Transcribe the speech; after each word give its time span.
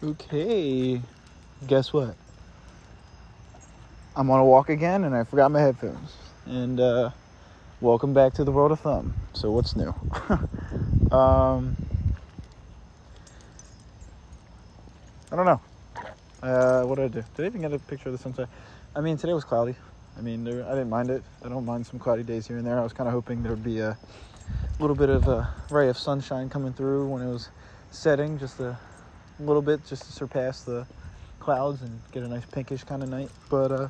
Okay. 0.00 1.00
Guess 1.66 1.92
what? 1.92 2.14
I'm 4.14 4.30
on 4.30 4.38
a 4.38 4.44
walk 4.44 4.68
again 4.68 5.02
and 5.02 5.12
I 5.12 5.24
forgot 5.24 5.50
my 5.50 5.60
headphones. 5.60 6.14
And 6.46 6.78
uh 6.78 7.10
welcome 7.80 8.14
back 8.14 8.32
to 8.34 8.44
the 8.44 8.52
world 8.52 8.70
of 8.70 8.78
thumb. 8.78 9.12
So 9.32 9.50
what's 9.50 9.74
new? 9.74 9.88
um 11.10 11.76
I 15.32 15.36
don't 15.36 15.46
know. 15.46 15.60
Uh 16.44 16.82
what 16.84 16.98
did 16.98 17.06
I 17.06 17.08
do? 17.08 17.24
Did 17.34 17.42
I 17.42 17.46
even 17.46 17.60
get 17.62 17.72
a 17.72 17.80
picture 17.80 18.08
of 18.08 18.12
the 18.12 18.22
sunset? 18.22 18.48
I 18.94 19.00
mean 19.00 19.16
today 19.16 19.32
was 19.32 19.42
cloudy. 19.42 19.74
I 20.16 20.20
mean 20.20 20.44
there, 20.44 20.64
I 20.64 20.70
didn't 20.70 20.90
mind 20.90 21.10
it. 21.10 21.24
I 21.44 21.48
don't 21.48 21.64
mind 21.64 21.84
some 21.84 21.98
cloudy 21.98 22.22
days 22.22 22.46
here 22.46 22.56
and 22.56 22.64
there. 22.64 22.78
I 22.78 22.84
was 22.84 22.92
kind 22.92 23.08
of 23.08 23.14
hoping 23.14 23.42
there 23.42 23.50
would 23.50 23.64
be 23.64 23.80
a 23.80 23.98
little 24.78 24.96
bit 24.96 25.08
of 25.08 25.26
a 25.26 25.52
ray 25.70 25.88
of 25.88 25.98
sunshine 25.98 26.48
coming 26.48 26.72
through 26.72 27.08
when 27.08 27.20
it 27.20 27.28
was 27.28 27.48
setting 27.90 28.38
just 28.38 28.60
a 29.38 29.42
little 29.42 29.62
bit 29.62 29.84
just 29.86 30.04
to 30.04 30.12
surpass 30.12 30.62
the 30.62 30.86
clouds 31.38 31.82
and 31.82 32.00
get 32.12 32.22
a 32.22 32.28
nice 32.28 32.44
pinkish 32.46 32.82
kind 32.82 33.02
of 33.02 33.08
night 33.08 33.30
but 33.48 33.70
uh 33.70 33.88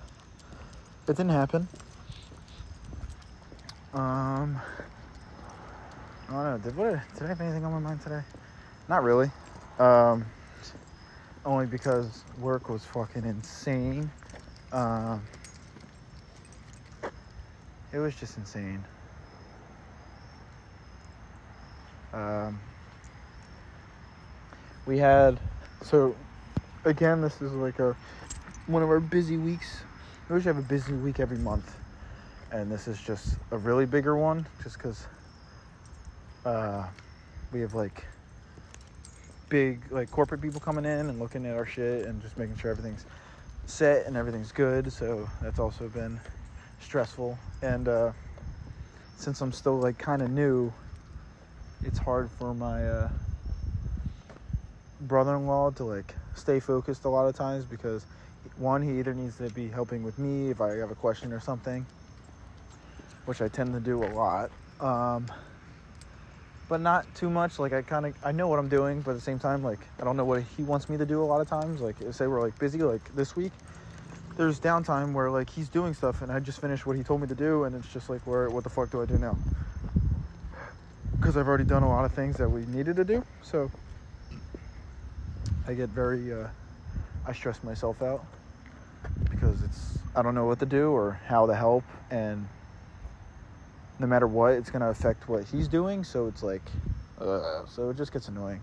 it 1.09 1.17
didn't 1.17 1.31
happen. 1.31 1.67
Um 3.95 4.61
i 6.29 6.33
don't 6.33 6.45
know 6.45 6.59
did, 6.59 6.77
what, 6.77 7.01
did 7.15 7.23
i 7.23 7.29
have 7.29 7.41
anything 7.41 7.65
on 7.65 7.73
my 7.73 7.79
mind 7.79 8.03
today? 8.03 8.21
Not 8.89 9.03
really. 9.03 9.31
Um 9.79 10.27
only 11.45 11.67
because 11.67 12.25
work 12.39 12.69
was 12.69 12.85
fucking 12.85 13.25
insane. 13.25 14.11
Um 14.73 15.23
it 17.93 17.99
was 17.99 18.15
just 18.15 18.37
insane. 18.37 18.85
Um 22.13 22.61
we 24.89 24.97
had 24.97 25.39
so 25.83 26.17
again 26.87 27.21
this 27.21 27.43
is 27.43 27.53
like 27.53 27.79
a 27.79 27.95
one 28.67 28.83
of 28.83 28.89
our 28.89 29.01
busy 29.01 29.37
weeks. 29.37 29.83
We 30.29 30.37
usually 30.37 30.55
have 30.55 30.65
a 30.65 30.67
busy 30.67 30.95
week 30.95 31.21
every 31.21 31.37
month 31.37 31.77
and 32.53 32.73
this 32.73 32.89
is 32.89 32.99
just 32.99 33.37
a 33.51 33.59
really 33.59 33.85
bigger 33.85 34.17
one 34.17 34.47
just 34.63 34.79
because 34.79 35.07
uh, 36.47 36.87
we 37.53 37.61
have 37.61 37.75
like 37.75 38.03
big 39.51 39.83
like 39.91 40.11
corporate 40.11 40.41
people 40.41 40.59
coming 40.59 40.87
in 40.87 41.11
and 41.11 41.19
looking 41.19 41.45
at 41.45 41.55
our 41.55 41.67
shit 41.67 42.07
and 42.07 42.23
just 42.23 42.39
making 42.39 42.57
sure 42.57 42.71
everything's 42.71 43.05
set 43.67 44.07
and 44.07 44.17
everything's 44.17 44.53
good 44.53 44.91
so 44.91 45.29
that's 45.43 45.59
also 45.59 45.89
been 45.89 46.19
stressful. 46.81 47.39
And 47.61 47.89
uh, 47.89 48.13
since 49.17 49.43
i'm 49.43 49.53
still 49.53 49.79
like 49.79 49.99
kind 49.99 50.23
of 50.23 50.31
new 50.31 50.73
it's 51.83 51.99
hard 51.99 52.31
for 52.31 52.55
my 52.55 52.89
uh, 52.89 53.09
brother-in-law 55.01 55.71
to 55.71 55.85
like 55.85 56.15
stay 56.35 56.61
focused 56.61 57.05
a 57.05 57.09
lot 57.09 57.27
of 57.27 57.35
times 57.35 57.65
because 57.67 58.07
one 58.57 58.83
he 58.83 58.99
either 58.99 59.15
needs 59.15 59.37
to 59.37 59.51
be 59.51 59.69
helping 59.69 60.03
with 60.03 60.19
me 60.19 60.51
if 60.51 60.61
i 60.61 60.71
have 60.77 60.91
a 60.91 60.95
question 60.95 61.33
or 61.33 61.41
something 61.41 61.87
which 63.27 63.41
i 63.41 63.49
tend 63.49 63.73
to 63.73 63.81
do 63.81 64.03
a 64.03 64.07
lot 64.07 64.51
um, 64.81 65.31
but 66.69 66.81
not 66.81 67.13
too 67.15 67.31
much. 67.31 67.59
Like 67.59 67.73
i 67.73 67.83
kind 67.83 68.07
of 68.07 68.15
i 68.23 68.33
know 68.33 68.49
what 68.49 68.59
i'm 68.59 68.69
doing 68.69 69.03
but 69.03 69.13
at 69.13 69.15
the 69.15 69.21
same 69.21 69.39
time 69.39 69.63
like 69.63 69.89
i 70.01 70.05
don't 70.05 70.17
know 70.17 70.25
what 70.25 70.43
he 70.43 70.63
wants 70.63 70.89
me 70.89 70.97
to 70.97 71.07
do 71.07 71.23
a 71.23 71.25
lot 71.25 71.41
of 71.41 71.49
times. 71.49 71.81
Like 71.81 71.97
say 72.13 72.27
we're 72.27 72.41
like 72.41 72.59
busy 72.59 72.79
like 72.81 73.11
this 73.15 73.35
week 73.37 73.53
there's 74.37 74.61
downtime 74.61 75.15
where 75.15 75.31
like 75.31 75.51
he's 75.51 75.69
doing 75.69 75.95
stuff 75.95 76.23
and 76.23 76.31
i 76.31 76.39
just 76.39 76.61
finished 76.61 76.87
what 76.87 76.97
he 76.97 77.03
told 77.03 77.21
me 77.21 77.27
to 77.27 77.35
do 77.35 77.65
and 77.65 77.75
it's 77.75 77.89
just 77.93 78.09
like 78.09 78.27
where 78.27 78.49
what 78.51 78.65
the 78.65 78.71
fuck 78.71 78.91
do 78.91 79.03
i 79.03 79.05
do 79.05 79.19
now? 79.19 79.37
Because 81.21 81.37
i've 81.37 81.49
already 81.49 81.65
done 81.65 81.83
a 81.83 81.89
lot 81.89 82.05
of 82.05 82.13
things 82.13 82.37
that 82.37 82.49
we 82.49 82.67
needed 82.67 82.97
to 82.97 83.05
do 83.05 83.25
so 83.43 83.71
I 85.69 85.75
get 85.75 85.91
very, 85.91 86.33
uh, 86.33 86.49
I 87.27 87.33
stress 87.35 87.63
myself 87.63 88.03
out 88.03 88.25
because 89.29 89.63
it's, 89.63 89.99
I 90.17 90.23
don't 90.23 90.35
know 90.35 90.47
what 90.47 90.59
to 90.61 90.67
do 90.67 90.93
or 90.93 91.21
how 91.27 91.47
to 91.47 91.55
help. 91.55 91.85
And 92.11 92.49
no 93.99 94.07
matter 94.07 94.27
what, 94.27 94.55
it's 94.55 94.71
going 94.71 94.81
to 94.81 94.89
affect 94.89 95.29
what 95.29 95.45
he's 95.45 95.69
doing. 95.69 96.05
So 96.05 96.27
it's 96.27 96.43
like, 96.43 96.63
uh, 97.21 97.67
so 97.67 97.91
it 97.91 97.99
just 97.99 98.13
gets 98.13 98.29
annoying. 98.29 98.63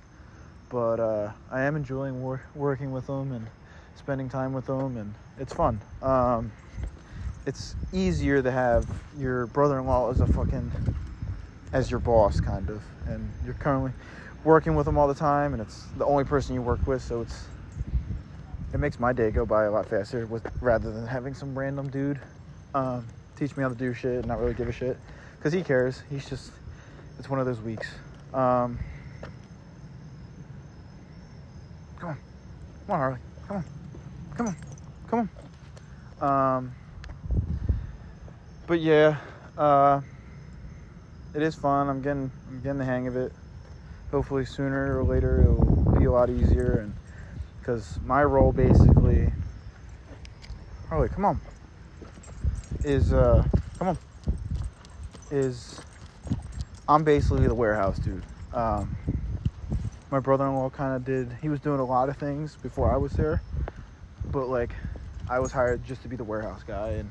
But 0.69 0.99
uh, 0.99 1.31
I 1.51 1.61
am 1.61 1.75
enjoying 1.75 2.23
wor- 2.23 2.41
working 2.55 2.91
with 2.91 3.07
him 3.07 3.31
and 3.33 3.47
spending 3.95 4.27
time 4.27 4.51
with 4.51 4.67
him, 4.67 4.97
and 4.97 5.13
it's 5.37 5.53
fun. 5.53 5.81
Um, 6.01 6.51
it's 7.45 7.75
easier 7.93 8.41
to 8.41 8.49
have 8.49 8.87
your 9.15 9.45
brother 9.45 9.77
in 9.77 9.85
law 9.85 10.09
as 10.09 10.21
a 10.21 10.27
fucking, 10.27 10.71
as 11.71 11.91
your 11.91 11.99
boss, 11.99 12.39
kind 12.39 12.67
of. 12.71 12.83
And 13.05 13.31
you're 13.45 13.53
currently, 13.53 13.91
working 14.45 14.75
with 14.75 14.85
them 14.85 14.97
all 14.97 15.07
the 15.07 15.15
time, 15.15 15.53
and 15.53 15.61
it's 15.61 15.87
the 15.97 16.05
only 16.05 16.23
person 16.23 16.55
you 16.55 16.61
work 16.61 16.85
with, 16.87 17.01
so 17.01 17.21
it's 17.21 17.47
it 18.73 18.77
makes 18.77 18.99
my 18.99 19.11
day 19.11 19.31
go 19.31 19.45
by 19.45 19.65
a 19.65 19.71
lot 19.71 19.87
faster 19.87 20.25
with 20.27 20.45
rather 20.61 20.91
than 20.91 21.07
having 21.07 21.33
some 21.33 21.57
random 21.57 21.89
dude 21.89 22.19
um, 22.73 23.05
teach 23.35 23.55
me 23.57 23.63
how 23.63 23.69
to 23.69 23.75
do 23.75 23.93
shit 23.93 24.19
and 24.19 24.25
not 24.27 24.39
really 24.39 24.53
give 24.53 24.67
a 24.67 24.71
shit 24.71 24.97
because 25.37 25.51
he 25.51 25.63
cares. 25.63 26.03
He's 26.09 26.29
just 26.29 26.51
it's 27.17 27.29
one 27.29 27.39
of 27.39 27.45
those 27.45 27.59
weeks. 27.59 27.87
Um, 28.33 28.79
come 31.99 32.09
on, 32.09 32.17
come 32.85 32.93
on, 32.93 32.99
Harley, 32.99 33.19
come 33.47 33.57
on, 33.57 33.65
come 34.35 34.47
on, 34.47 34.57
come 35.07 35.29
on. 36.21 36.57
Um, 36.57 36.75
but 38.67 38.79
yeah, 38.79 39.17
uh, 39.57 40.01
it 41.33 41.41
is 41.41 41.55
fun. 41.55 41.89
I'm 41.89 42.01
getting 42.01 42.31
I'm 42.47 42.61
getting 42.61 42.77
the 42.77 42.85
hang 42.85 43.07
of 43.07 43.15
it 43.15 43.33
hopefully 44.11 44.45
sooner 44.45 44.97
or 44.97 45.03
later 45.03 45.41
it'll 45.41 45.97
be 45.97 46.05
a 46.05 46.11
lot 46.11 46.29
easier 46.29 46.79
and 46.79 46.93
because 47.59 47.99
my 48.05 48.23
role 48.23 48.51
basically 48.51 49.31
Harley 50.89 51.09
come 51.09 51.25
on 51.25 51.41
is 52.83 53.11
uh 53.11 53.43
come 53.79 53.89
on 53.89 53.97
is 55.31 55.81
I'm 56.87 57.03
basically 57.03 57.47
the 57.47 57.55
warehouse 57.55 57.97
dude. 57.97 58.23
Um, 58.53 58.95
my 60.11 60.19
brother-in-law 60.19 60.69
kind 60.69 60.95
of 60.95 61.03
did 61.03 61.35
he 61.41 61.49
was 61.49 61.59
doing 61.59 61.79
a 61.79 61.85
lot 61.85 62.09
of 62.09 62.17
things 62.17 62.55
before 62.61 62.93
I 62.93 62.97
was 62.97 63.11
there 63.13 63.41
but 64.25 64.47
like 64.47 64.71
I 65.29 65.39
was 65.39 65.51
hired 65.51 65.83
just 65.83 66.03
to 66.03 66.07
be 66.07 66.15
the 66.15 66.23
warehouse 66.23 66.61
guy 66.63 66.89
and 66.89 67.09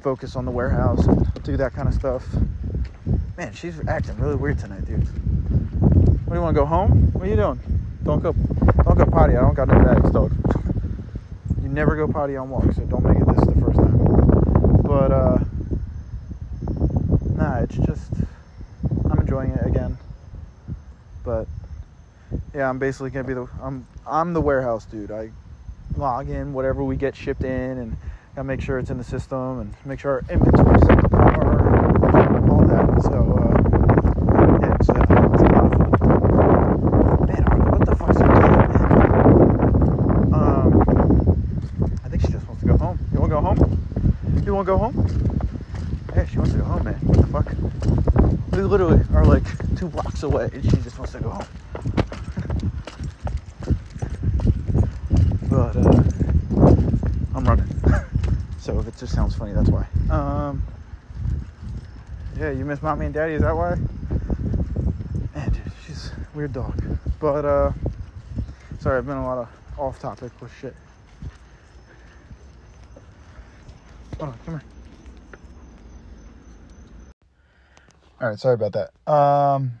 focus 0.00 0.34
on 0.34 0.46
the 0.46 0.50
warehouse 0.50 1.06
and 1.06 1.42
do 1.42 1.56
that 1.58 1.74
kind 1.74 1.88
of 1.88 1.94
stuff. 1.94 2.26
Man 3.36 3.52
she's 3.52 3.78
acting 3.86 4.16
really 4.18 4.36
weird 4.36 4.58
tonight 4.58 4.86
dude 4.86 5.06
you 6.34 6.42
want 6.42 6.54
to 6.54 6.60
go 6.60 6.66
home? 6.66 7.12
What 7.12 7.26
are 7.26 7.30
you 7.30 7.36
doing? 7.36 7.60
Don't 8.04 8.22
go, 8.22 8.32
don't 8.32 8.98
go 8.98 9.06
potty. 9.06 9.36
I 9.36 9.40
don't 9.40 9.54
got 9.54 9.68
no 9.68 9.82
bags, 9.82 10.10
dog. 10.10 10.32
you 11.62 11.68
never 11.68 11.96
go 11.96 12.06
potty 12.08 12.36
on 12.36 12.50
walks, 12.50 12.76
so 12.76 12.82
don't 12.82 13.04
make 13.04 13.16
it 13.16 13.26
this 13.26 13.46
the 13.46 13.60
first 13.60 13.76
time. 13.76 13.96
But 14.82 15.12
uh, 15.12 15.38
nah, 17.34 17.58
it's 17.60 17.76
just 17.76 18.12
I'm 19.10 19.18
enjoying 19.18 19.50
it 19.50 19.66
again. 19.66 19.96
But 21.24 21.46
yeah, 22.54 22.68
I'm 22.68 22.78
basically 22.78 23.10
gonna 23.10 23.26
be 23.26 23.34
the 23.34 23.48
I'm 23.62 23.86
I'm 24.06 24.32
the 24.34 24.40
warehouse 24.40 24.84
dude. 24.84 25.10
I 25.10 25.30
log 25.96 26.28
in 26.28 26.52
whatever 26.52 26.82
we 26.82 26.96
get 26.96 27.14
shipped 27.16 27.44
in 27.44 27.78
and 27.78 27.96
gotta 28.34 28.44
make 28.44 28.60
sure 28.60 28.78
it's 28.78 28.90
in 28.90 28.98
the 28.98 29.04
system 29.04 29.60
and 29.60 29.74
make 29.84 30.00
sure 30.00 30.12
our 30.12 30.24
inventory's 30.28 30.82
in 30.88 31.00
the 31.00 31.08
car, 31.08 32.50
all 32.50 32.66
that. 32.66 33.02
So. 33.02 33.38
Uh, 33.40 33.54
yeah, 34.34 34.76
it's, 34.80 34.88
uh, 34.88 34.94
it's 34.94 35.42
a 35.42 35.46
lot 35.46 35.64
of 35.64 35.72
fun. 35.72 35.90
Man, 37.26 37.42
Harley, 37.42 37.70
what 37.70 37.84
the 37.86 37.96
fuck's 37.96 38.16
up 38.16 38.28
with 38.28 38.42
that? 38.42 38.70
Um, 40.34 40.68
I 42.04 42.08
think 42.08 42.22
she 42.22 42.28
just 42.28 42.46
wants 42.48 42.62
to 42.62 42.68
go 42.68 42.76
home. 42.76 42.98
You 43.12 43.20
wanna 43.20 43.34
go 43.34 43.40
You 44.54 44.58
wanna 44.58 44.66
go 44.68 44.78
home? 44.78 45.40
Yeah, 46.14 46.26
she 46.26 46.38
wants 46.38 46.52
to 46.52 46.58
go 46.58 46.64
home, 46.64 46.84
man. 46.84 46.94
What 46.94 47.16
the 47.16 47.26
fuck? 47.26 48.52
We 48.52 48.62
literally 48.62 49.02
are 49.12 49.24
like 49.24 49.42
two 49.76 49.88
blocks 49.88 50.22
away, 50.22 50.48
and 50.52 50.62
she 50.62 50.76
just 50.76 50.96
wants 50.96 51.12
to 51.14 51.18
go 51.18 51.30
home. 51.30 51.46
but 55.50 55.74
uh, 55.74 56.02
I'm 57.34 57.44
running, 57.44 57.66
so 58.60 58.78
if 58.78 58.86
it 58.86 58.96
just 58.96 59.12
sounds 59.12 59.34
funny, 59.34 59.54
that's 59.54 59.70
why. 59.70 59.88
Um, 60.08 60.62
yeah, 62.38 62.52
you 62.52 62.64
miss 62.64 62.80
mommy 62.80 63.06
and 63.06 63.14
daddy. 63.14 63.32
Is 63.32 63.42
that 63.42 63.56
why? 63.56 63.74
Man, 65.34 65.50
dude, 65.50 65.62
she's 65.84 66.12
weird 66.32 66.52
dog. 66.52 66.80
But 67.18 67.44
uh, 67.44 67.72
sorry, 68.78 68.98
I've 68.98 69.06
been 69.06 69.16
a 69.16 69.26
lot 69.26 69.38
of 69.38 69.48
off 69.80 69.98
topic 69.98 70.30
with 70.40 70.52
shit. 70.60 70.76
Hold 74.24 74.32
on, 74.32 74.40
come 74.46 74.54
here. 74.54 74.64
All 78.22 78.28
right, 78.30 78.38
sorry 78.38 78.54
about 78.54 78.72
that. 78.72 79.12
Um, 79.12 79.72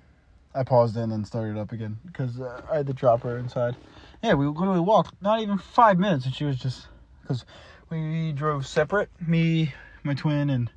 I 0.54 0.64
paused 0.64 0.98
it 0.98 1.00
and 1.00 1.12
then 1.12 1.24
started 1.24 1.56
up 1.56 1.72
again 1.72 1.96
because 2.04 2.38
uh, 2.38 2.60
I 2.70 2.76
had 2.76 2.86
to 2.88 2.92
drop 2.92 3.22
her 3.22 3.38
inside. 3.38 3.78
Yeah, 4.22 4.34
we 4.34 4.46
literally 4.46 4.80
walked 4.80 5.14
not 5.22 5.40
even 5.40 5.56
five 5.56 5.98
minutes, 5.98 6.26
and 6.26 6.34
she 6.34 6.44
was 6.44 6.58
just 6.58 6.88
because 7.22 7.46
we 7.88 8.32
drove 8.32 8.66
separate. 8.66 9.08
Me, 9.26 9.72
my 10.02 10.12
twin, 10.12 10.50
and 10.50 10.70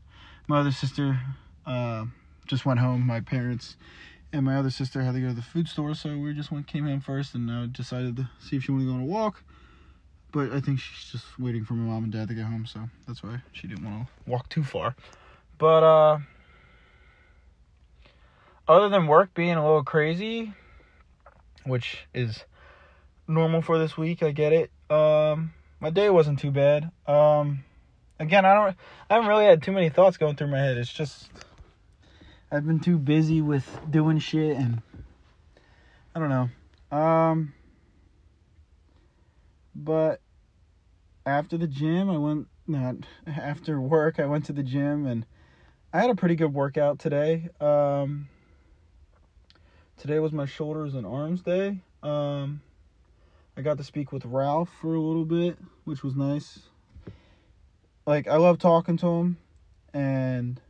my 0.47 0.61
other 0.61 0.71
sister 0.71 1.19
uh, 1.65 2.05
just 2.47 2.65
went 2.65 2.79
home. 2.79 3.05
My 3.05 3.19
parents 3.19 3.75
and 4.31 4.45
my 4.45 4.55
other 4.55 4.69
sister 4.69 5.01
had 5.01 5.13
to 5.15 5.19
go 5.19 5.27
to 5.27 5.33
the 5.33 5.41
food 5.41 5.67
store, 5.67 5.93
so 5.93 6.17
we 6.17 6.33
just 6.33 6.53
went 6.53 6.67
came 6.67 6.85
home 6.85 7.01
first, 7.01 7.35
and 7.35 7.51
uh, 7.51 7.65
decided 7.65 8.15
to 8.15 8.29
see 8.39 8.55
if 8.55 8.63
she 8.63 8.71
wanted 8.71 8.85
to 8.85 8.91
go 8.91 8.95
on 8.95 9.01
a 9.01 9.05
walk. 9.05 9.43
But 10.37 10.51
I 10.51 10.61
think 10.61 10.79
she's 10.79 11.11
just 11.11 11.39
waiting 11.39 11.65
for 11.65 11.73
my 11.73 11.91
mom 11.91 12.03
and 12.03 12.13
dad 12.13 12.27
to 12.27 12.35
get 12.35 12.45
home, 12.45 12.67
so 12.67 12.81
that's 13.07 13.23
why 13.23 13.41
she 13.53 13.65
didn't 13.65 13.85
want 13.85 14.05
to 14.05 14.29
walk 14.29 14.47
too 14.49 14.63
far. 14.63 14.95
But 15.57 15.81
uh, 15.83 16.19
other 18.67 18.87
than 18.87 19.07
work 19.07 19.33
being 19.33 19.55
a 19.55 19.65
little 19.65 19.83
crazy, 19.83 20.53
which 21.65 22.05
is 22.13 22.45
normal 23.27 23.63
for 23.63 23.79
this 23.79 23.97
week, 23.97 24.21
I 24.21 24.29
get 24.29 24.53
it. 24.53 24.69
Um, 24.91 25.55
my 25.79 25.89
day 25.89 26.11
wasn't 26.11 26.37
too 26.37 26.51
bad. 26.51 26.91
Um, 27.07 27.63
again, 28.19 28.45
I 28.45 28.53
don't, 28.53 28.75
I 29.09 29.15
haven't 29.15 29.29
really 29.29 29.45
had 29.45 29.63
too 29.63 29.71
many 29.71 29.89
thoughts 29.89 30.17
going 30.17 30.35
through 30.35 30.51
my 30.51 30.59
head. 30.59 30.77
It's 30.77 30.93
just 30.93 31.31
I've 32.51 32.67
been 32.67 32.79
too 32.79 32.99
busy 32.99 33.41
with 33.41 33.79
doing 33.89 34.19
shit 34.19 34.55
and 34.55 34.83
I 36.13 36.19
don't 36.19 36.29
know. 36.29 36.95
Um, 36.95 37.53
but 39.73 40.21
after 41.27 41.57
the 41.57 41.67
gym, 41.67 42.09
I 42.09 42.17
went 42.17 42.47
not 42.65 42.95
after 43.27 43.79
work. 43.79 44.19
I 44.19 44.25
went 44.25 44.45
to 44.45 44.53
the 44.53 44.63
gym 44.63 45.05
and 45.05 45.25
I 45.93 45.99
had 45.99 46.09
a 46.09 46.15
pretty 46.15 46.35
good 46.35 46.53
workout 46.53 46.99
today. 46.99 47.49
Um, 47.59 48.29
today 49.97 50.19
was 50.19 50.31
my 50.31 50.45
shoulders 50.45 50.95
and 50.95 51.05
arms 51.05 51.41
day. 51.41 51.79
Um, 52.01 52.61
I 53.57 53.61
got 53.61 53.77
to 53.77 53.83
speak 53.83 54.11
with 54.11 54.25
Ralph 54.25 54.69
for 54.81 54.93
a 54.93 55.01
little 55.01 55.25
bit, 55.25 55.57
which 55.83 56.03
was 56.03 56.15
nice. 56.15 56.59
Like 58.05 58.27
I 58.27 58.37
love 58.37 58.57
talking 58.57 58.95
to 58.97 59.07
him, 59.07 59.37
and 59.93 60.61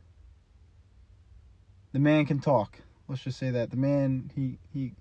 the 1.92 2.00
man 2.00 2.26
can 2.26 2.40
talk. 2.40 2.80
Let's 3.06 3.22
just 3.22 3.38
say 3.38 3.50
that 3.50 3.70
the 3.70 3.76
man 3.76 4.32
he 4.34 4.58
he 4.72 4.94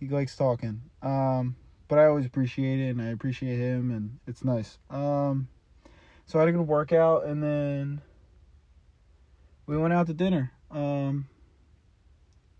he 0.00 0.08
likes 0.08 0.36
talking. 0.36 0.82
Um, 1.02 1.56
but 1.94 2.00
I 2.00 2.06
always 2.06 2.26
appreciate 2.26 2.80
it, 2.80 2.90
and 2.90 3.00
I 3.00 3.10
appreciate 3.10 3.56
him, 3.56 3.92
and 3.92 4.18
it's 4.26 4.42
nice. 4.42 4.78
Um, 4.90 5.46
so 6.26 6.40
I 6.40 6.42
had 6.42 6.48
a 6.48 6.52
good 6.52 6.66
workout, 6.66 7.24
and 7.24 7.40
then 7.40 8.00
we 9.66 9.76
went 9.76 9.94
out 9.94 10.08
to 10.08 10.12
dinner. 10.12 10.50
Um, 10.72 11.28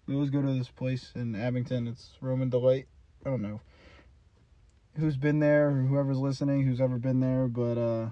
we 0.06 0.14
always 0.14 0.30
go 0.30 0.40
to 0.40 0.56
this 0.56 0.68
place 0.68 1.10
in 1.16 1.34
Abington. 1.34 1.88
It's 1.88 2.10
Roman 2.20 2.48
Delight. 2.48 2.86
I 3.26 3.30
don't 3.30 3.42
know 3.42 3.60
who's 4.96 5.16
been 5.16 5.40
there, 5.40 5.72
whoever's 5.72 6.18
listening, 6.18 6.64
who's 6.64 6.80
ever 6.80 6.98
been 6.98 7.18
there, 7.18 7.48
but 7.48 7.76
uh, 7.76 8.10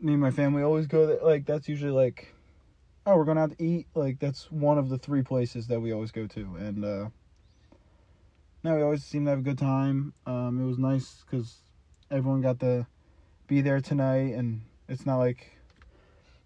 me 0.00 0.14
and 0.14 0.22
my 0.22 0.30
family 0.30 0.62
always 0.62 0.86
go 0.86 1.06
there. 1.06 1.18
Like 1.22 1.44
that's 1.44 1.68
usually 1.68 1.92
like 1.92 2.32
oh, 3.04 3.16
we're 3.18 3.26
going 3.26 3.36
out 3.36 3.50
to 3.50 3.62
eat. 3.62 3.86
Like 3.94 4.18
that's 4.18 4.50
one 4.50 4.78
of 4.78 4.88
the 4.88 4.96
three 4.96 5.22
places 5.22 5.66
that 5.66 5.80
we 5.80 5.92
always 5.92 6.10
go 6.10 6.26
to, 6.26 6.56
and 6.56 6.84
uh, 6.86 7.08
no, 8.62 8.74
we 8.74 8.82
always 8.82 9.04
seem 9.04 9.24
to 9.24 9.30
have 9.30 9.40
a 9.40 9.42
good 9.42 9.58
time. 9.58 10.12
Um, 10.26 10.60
it 10.60 10.66
was 10.66 10.78
nice 10.78 11.22
because 11.24 11.62
everyone 12.10 12.40
got 12.40 12.60
to 12.60 12.86
be 13.46 13.60
there 13.60 13.80
tonight, 13.80 14.34
and 14.34 14.62
it's 14.88 15.06
not 15.06 15.18
like 15.18 15.58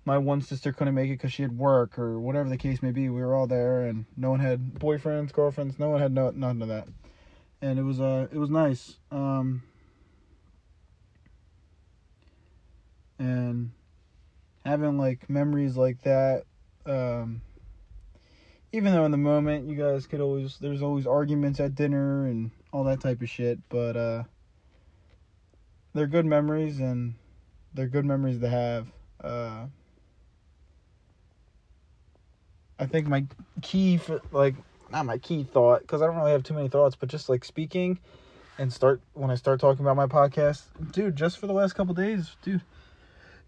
my 0.05 0.19
one 0.19 0.43
sister 0.43 0.73
couldn't 0.73 0.95
make 0.95 1.09
it 1.09 1.15
because 1.15 1.33
she 1.33 1.43
had 1.43 1.57
work 1.57 1.99
or 1.99 2.21
whatever 2.21 2.49
the 2.49 2.57
case 2.57 2.83
may 2.83 2.91
be. 2.91 3.09
We 3.09 3.23
were 3.23 3.35
all 3.35 3.47
there, 3.47 3.83
and 3.83 4.05
no 4.17 4.31
one 4.31 4.41
had 4.41 4.75
boyfriends, 4.75 5.33
girlfriends. 5.33 5.79
No 5.79 5.91
one 5.91 6.01
had 6.01 6.13
no 6.13 6.31
none 6.31 6.61
of 6.61 6.69
that, 6.69 6.89
and 7.61 7.79
it 7.79 7.83
was 7.83 8.01
uh 8.01 8.29
it 8.31 8.39
was 8.39 8.51
nice. 8.51 8.97
Um, 9.11 9.63
and 13.19 13.71
having 14.65 14.99
like 14.99 15.31
memories 15.31 15.77
like 15.77 16.03
that 16.03 16.45
um, 16.87 17.43
even 18.73 18.93
though 18.93 19.05
in 19.05 19.11
the 19.11 19.19
moment 19.19 19.69
you 19.69 19.77
guys 19.77 20.07
could 20.07 20.21
always 20.21 20.57
there's 20.59 20.83
always 20.83 21.07
arguments 21.07 21.61
at 21.61 21.75
dinner 21.75 22.27
and 22.27 22.51
all 22.73 22.85
that 22.85 23.01
type 23.01 23.21
of 23.21 23.29
shit, 23.29 23.59
but 23.69 23.97
uh, 23.97 24.23
they're 25.95 26.07
good 26.07 26.27
memories 26.27 26.81
and 26.81 27.15
they're 27.75 27.87
good 27.87 28.07
memories 28.07 28.41
to 28.41 28.49
have. 28.49 28.91
Uh, 29.23 29.67
I 32.79 32.87
think 32.87 33.07
my 33.07 33.25
key 33.61 33.99
for 33.99 34.21
like 34.33 34.55
not 34.91 35.07
my 35.07 35.19
key 35.19 35.45
thought 35.45 35.83
because 35.83 36.03
I 36.03 36.07
don't 36.07 36.17
really 36.17 36.33
have 36.33 36.43
too 36.43 36.55
many 36.55 36.69
thoughts, 36.69 36.97
but 36.97 37.09
just 37.09 37.29
like 37.29 37.45
speaking 37.45 37.99
and 38.59 38.73
start 38.73 39.01
when 39.13 39.31
I 39.31 39.35
start 39.35 39.61
talking 39.61 39.85
about 39.85 39.97
my 39.97 40.07
podcast, 40.07 40.63
dude. 40.93 41.15
Just 41.15 41.39
for 41.39 41.47
the 41.47 41.53
last 41.53 41.75
couple 41.75 41.95
days, 41.95 42.37
dude, 42.43 42.63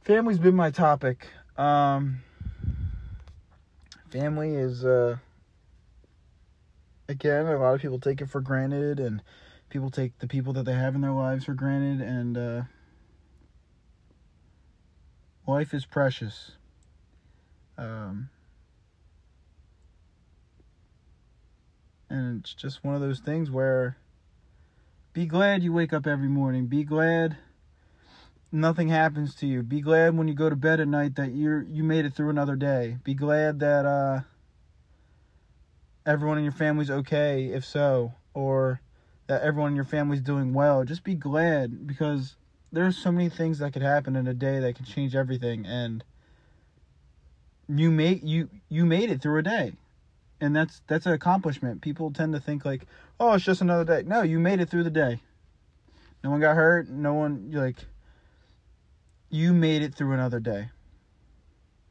family's 0.02 0.38
been 0.38 0.54
my 0.54 0.70
topic. 0.70 1.26
Um, 1.56 2.20
family 4.14 4.54
is 4.54 4.84
uh 4.84 5.16
again 7.08 7.46
a 7.46 7.58
lot 7.58 7.74
of 7.74 7.80
people 7.80 7.98
take 7.98 8.20
it 8.20 8.30
for 8.30 8.40
granted 8.40 9.00
and 9.00 9.20
people 9.70 9.90
take 9.90 10.16
the 10.20 10.28
people 10.28 10.52
that 10.52 10.64
they 10.64 10.72
have 10.72 10.94
in 10.94 11.00
their 11.00 11.10
lives 11.10 11.46
for 11.46 11.52
granted 11.52 12.00
and 12.00 12.38
uh 12.38 12.62
life 15.48 15.74
is 15.74 15.84
precious. 15.84 16.52
Um 17.76 18.28
and 22.08 22.38
it's 22.38 22.54
just 22.54 22.84
one 22.84 22.94
of 22.94 23.00
those 23.00 23.18
things 23.18 23.50
where 23.50 23.96
be 25.12 25.26
glad 25.26 25.64
you 25.64 25.72
wake 25.72 25.92
up 25.92 26.06
every 26.06 26.28
morning. 26.28 26.66
Be 26.66 26.84
glad 26.84 27.36
nothing 28.54 28.88
happens 28.88 29.34
to 29.36 29.46
you. 29.46 29.62
Be 29.62 29.80
glad 29.80 30.16
when 30.16 30.28
you 30.28 30.34
go 30.34 30.48
to 30.48 30.56
bed 30.56 30.80
at 30.80 30.88
night 30.88 31.16
that 31.16 31.34
you're 31.34 31.62
you 31.62 31.82
made 31.82 32.04
it 32.04 32.14
through 32.14 32.30
another 32.30 32.56
day. 32.56 32.96
Be 33.02 33.14
glad 33.14 33.60
that 33.60 33.84
uh, 33.84 34.20
everyone 36.06 36.38
in 36.38 36.44
your 36.44 36.52
family's 36.52 36.90
okay, 36.90 37.46
if 37.46 37.64
so, 37.64 38.12
or 38.32 38.80
that 39.26 39.42
everyone 39.42 39.72
in 39.72 39.76
your 39.76 39.84
family's 39.84 40.20
doing 40.20 40.54
well. 40.54 40.84
Just 40.84 41.02
be 41.02 41.14
glad 41.14 41.86
because 41.86 42.36
there's 42.72 42.96
so 42.96 43.10
many 43.10 43.28
things 43.28 43.58
that 43.58 43.72
could 43.72 43.82
happen 43.82 44.16
in 44.16 44.26
a 44.26 44.34
day 44.34 44.60
that 44.60 44.76
can 44.76 44.84
change 44.84 45.14
everything 45.14 45.66
and 45.66 46.04
you 47.68 47.90
made 47.90 48.22
you 48.22 48.50
you 48.68 48.84
made 48.84 49.10
it 49.10 49.22
through 49.22 49.38
a 49.38 49.42
day 49.42 49.72
and 50.40 50.54
that's 50.54 50.82
that's 50.86 51.06
an 51.06 51.12
accomplishment 51.12 51.80
people 51.80 52.10
tend 52.12 52.34
to 52.34 52.40
think 52.40 52.64
like 52.64 52.84
oh 53.18 53.32
it's 53.32 53.44
just 53.44 53.62
another 53.62 53.84
day 53.84 54.06
no 54.06 54.20
you 54.22 54.38
made 54.38 54.60
it 54.60 54.68
through 54.68 54.82
the 54.82 54.90
day 54.90 55.18
no 56.22 56.30
one 56.30 56.40
got 56.40 56.56
hurt 56.56 56.90
no 56.90 57.14
one 57.14 57.50
like 57.52 57.86
you 59.34 59.52
made 59.52 59.82
it 59.82 59.92
through 59.92 60.12
another 60.12 60.38
day. 60.38 60.68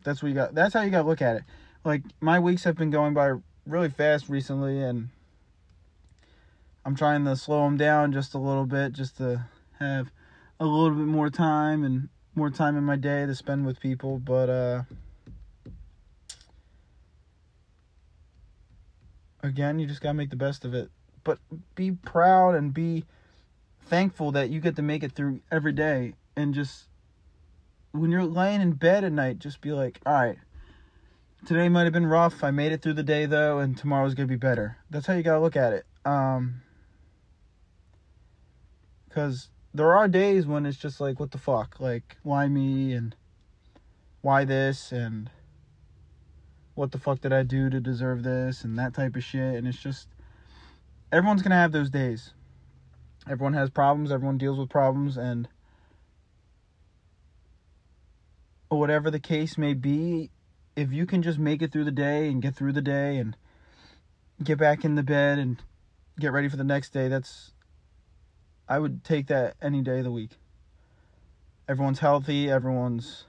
That's 0.05 0.23
what 0.23 0.29
you 0.29 0.33
got. 0.33 0.55
That's 0.55 0.73
how 0.73 0.81
you 0.81 0.89
got 0.89 1.01
to 1.01 1.07
look 1.09 1.21
at 1.21 1.35
it. 1.35 1.43
Like 1.83 2.03
my 2.21 2.39
weeks 2.39 2.63
have 2.63 2.77
been 2.77 2.89
going 2.89 3.13
by 3.13 3.33
really 3.67 3.89
fast 3.89 4.29
recently, 4.29 4.81
and 4.81 5.09
I'm 6.85 6.95
trying 6.95 7.25
to 7.25 7.35
slow 7.35 7.65
them 7.65 7.75
down 7.75 8.13
just 8.13 8.33
a 8.33 8.37
little 8.37 8.65
bit, 8.65 8.93
just 8.93 9.17
to 9.17 9.45
have 9.79 10.09
a 10.57 10.65
little 10.65 10.95
bit 10.95 11.05
more 11.05 11.29
time 11.29 11.83
and 11.83 12.07
more 12.33 12.50
time 12.50 12.77
in 12.77 12.85
my 12.85 12.95
day 12.95 13.25
to 13.25 13.35
spend 13.35 13.65
with 13.65 13.77
people. 13.81 14.19
But 14.19 14.50
uh, 14.50 14.83
again, 19.41 19.79
you 19.79 19.85
just 19.85 20.00
gotta 20.00 20.13
make 20.13 20.29
the 20.29 20.38
best 20.38 20.63
of 20.63 20.73
it. 20.73 20.89
But 21.25 21.39
be 21.75 21.91
proud 21.91 22.55
and 22.55 22.73
be 22.73 23.03
thankful 23.85 24.31
that 24.31 24.50
you 24.50 24.62
get 24.62 24.77
to 24.77 24.81
make 24.81 25.03
it 25.03 25.12
through 25.12 25.41
every 25.51 25.73
day, 25.73 26.13
and 26.38 26.53
just 26.53 26.88
when 27.93 28.12
you're 28.12 28.25
laying 28.25 28.62
in 28.62 28.71
bed 28.71 29.03
at 29.03 29.12
night, 29.12 29.39
just 29.39 29.62
be 29.62 29.71
like, 29.71 30.00
all 30.05 30.13
right, 30.13 30.38
today 31.45 31.69
might 31.69 31.83
have 31.83 31.93
been 31.93 32.07
rough. 32.07 32.43
I 32.43 32.51
made 32.51 32.71
it 32.71 32.81
through 32.81 32.93
the 32.93 33.03
day 33.03 33.25
though, 33.25 33.59
and 33.59 33.77
tomorrow's 33.77 34.15
gonna 34.15 34.27
be 34.27 34.35
better. 34.35 34.77
That's 34.89 35.05
how 35.05 35.13
you 35.13 35.23
gotta 35.23 35.39
look 35.39 35.55
at 35.55 35.73
it. 35.73 35.85
Um, 36.03 36.62
because 39.07 39.50
there 39.75 39.95
are 39.95 40.07
days 40.07 40.47
when 40.47 40.65
it's 40.65 40.77
just 40.77 41.00
like, 41.00 41.19
what 41.19 41.31
the 41.31 41.38
fuck, 41.38 41.79
like, 41.79 42.17
why 42.23 42.47
me 42.47 42.93
and 42.93 43.15
why 44.21 44.43
this 44.43 44.91
and 44.91 45.29
what 46.73 46.91
the 46.91 46.97
fuck 46.97 47.21
did 47.21 47.31
I 47.31 47.43
do 47.43 47.69
to 47.69 47.79
deserve 47.79 48.23
this 48.23 48.63
and 48.63 48.77
that 48.79 48.95
type 48.95 49.15
of 49.15 49.23
shit. 49.23 49.55
And 49.55 49.67
it's 49.67 49.77
just 49.77 50.07
everyone's 51.12 51.43
gonna 51.43 51.55
have 51.55 51.71
those 51.71 51.91
days. 51.91 52.33
Everyone 53.29 53.53
has 53.53 53.69
problems. 53.69 54.12
Everyone 54.12 54.39
deals 54.39 54.57
with 54.57 54.69
problems, 54.69 55.15
and 55.15 55.47
whatever 58.75 59.12
the 59.12 59.20
case 59.20 59.58
may 59.58 59.74
be, 59.74 60.30
if 60.75 60.92
you 60.92 61.06
can 61.06 61.22
just 61.22 61.39
make 61.39 61.62
it 61.62 61.72
through 61.72 61.86
the 61.86 61.92
day 61.92 62.27
and 62.30 62.42
get 62.42 62.56
through 62.56 62.74
the 62.74 62.82
day 62.82 63.18
and 63.18 63.36
get 64.44 64.58
back 64.58 64.84
in 64.84 64.96
the 64.96 65.03
bed 65.03 65.39
and 65.39 65.62
get 66.20 66.32
ready 66.32 66.50
for 66.50 66.58
the 66.58 66.63
next 66.63 66.94
day, 66.94 67.08
that's 67.08 67.51
I 68.68 68.80
would 68.80 69.03
take 69.03 69.27
that 69.27 69.56
any 69.62 69.82
day 69.82 70.00
of 70.00 70.06
the 70.06 70.12
week. 70.12 70.32
Everyone's 71.68 72.00
healthy, 72.00 72.50
everyone's 72.50 73.25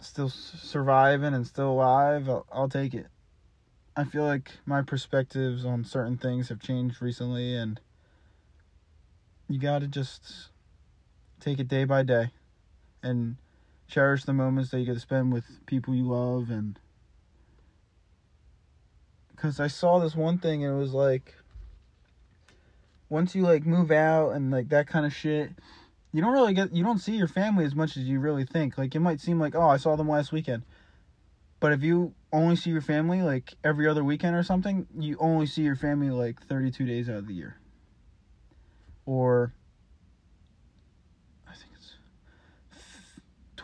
still 0.00 0.28
surviving 0.28 1.34
and 1.34 1.46
still 1.46 1.72
alive. 1.72 2.28
I'll, 2.28 2.46
I'll 2.52 2.68
take 2.68 2.94
it. 2.94 3.06
I 3.96 4.04
feel 4.04 4.24
like 4.24 4.50
my 4.66 4.82
perspectives 4.82 5.64
on 5.64 5.84
certain 5.84 6.16
things 6.16 6.48
have 6.48 6.60
changed 6.60 7.00
recently 7.00 7.54
and 7.54 7.80
you 9.48 9.58
got 9.58 9.80
to 9.80 9.88
just 9.88 10.48
take 11.40 11.58
it 11.58 11.68
day 11.68 11.84
by 11.84 12.02
day 12.02 12.30
and 13.02 13.36
cherish 13.86 14.24
the 14.24 14.32
moments 14.32 14.70
that 14.70 14.80
you 14.80 14.86
get 14.86 14.94
to 14.94 15.00
spend 15.00 15.32
with 15.32 15.44
people 15.66 15.94
you 15.94 16.04
love 16.04 16.50
and 16.50 16.78
because 19.44 19.60
I 19.60 19.66
saw 19.66 19.98
this 19.98 20.14
one 20.14 20.38
thing 20.38 20.64
and 20.64 20.74
it 20.74 20.78
was 20.78 20.94
like, 20.94 21.34
once 23.10 23.34
you 23.34 23.42
like 23.42 23.66
move 23.66 23.90
out 23.90 24.30
and 24.30 24.50
like 24.50 24.70
that 24.70 24.86
kind 24.86 25.04
of 25.04 25.14
shit, 25.14 25.50
you 26.12 26.22
don't 26.22 26.32
really 26.32 26.54
get, 26.54 26.72
you 26.72 26.82
don't 26.82 26.98
see 26.98 27.16
your 27.16 27.28
family 27.28 27.66
as 27.66 27.74
much 27.74 27.98
as 27.98 28.04
you 28.04 28.20
really 28.20 28.46
think. 28.46 28.78
Like 28.78 28.94
it 28.94 29.00
might 29.00 29.20
seem 29.20 29.38
like, 29.38 29.54
oh, 29.54 29.68
I 29.68 29.76
saw 29.76 29.96
them 29.96 30.08
last 30.08 30.32
weekend. 30.32 30.62
But 31.60 31.72
if 31.72 31.82
you 31.82 32.14
only 32.32 32.56
see 32.56 32.70
your 32.70 32.80
family 32.80 33.20
like 33.20 33.54
every 33.62 33.86
other 33.86 34.02
weekend 34.02 34.34
or 34.34 34.42
something, 34.42 34.86
you 34.98 35.16
only 35.20 35.46
see 35.46 35.62
your 35.62 35.76
family 35.76 36.10
like 36.10 36.40
32 36.42 36.86
days 36.86 37.10
out 37.10 37.16
of 37.16 37.26
the 37.26 37.34
year. 37.34 37.58
Or 39.04 39.52
I 41.46 41.52
think 41.54 41.72
it's 41.76 41.96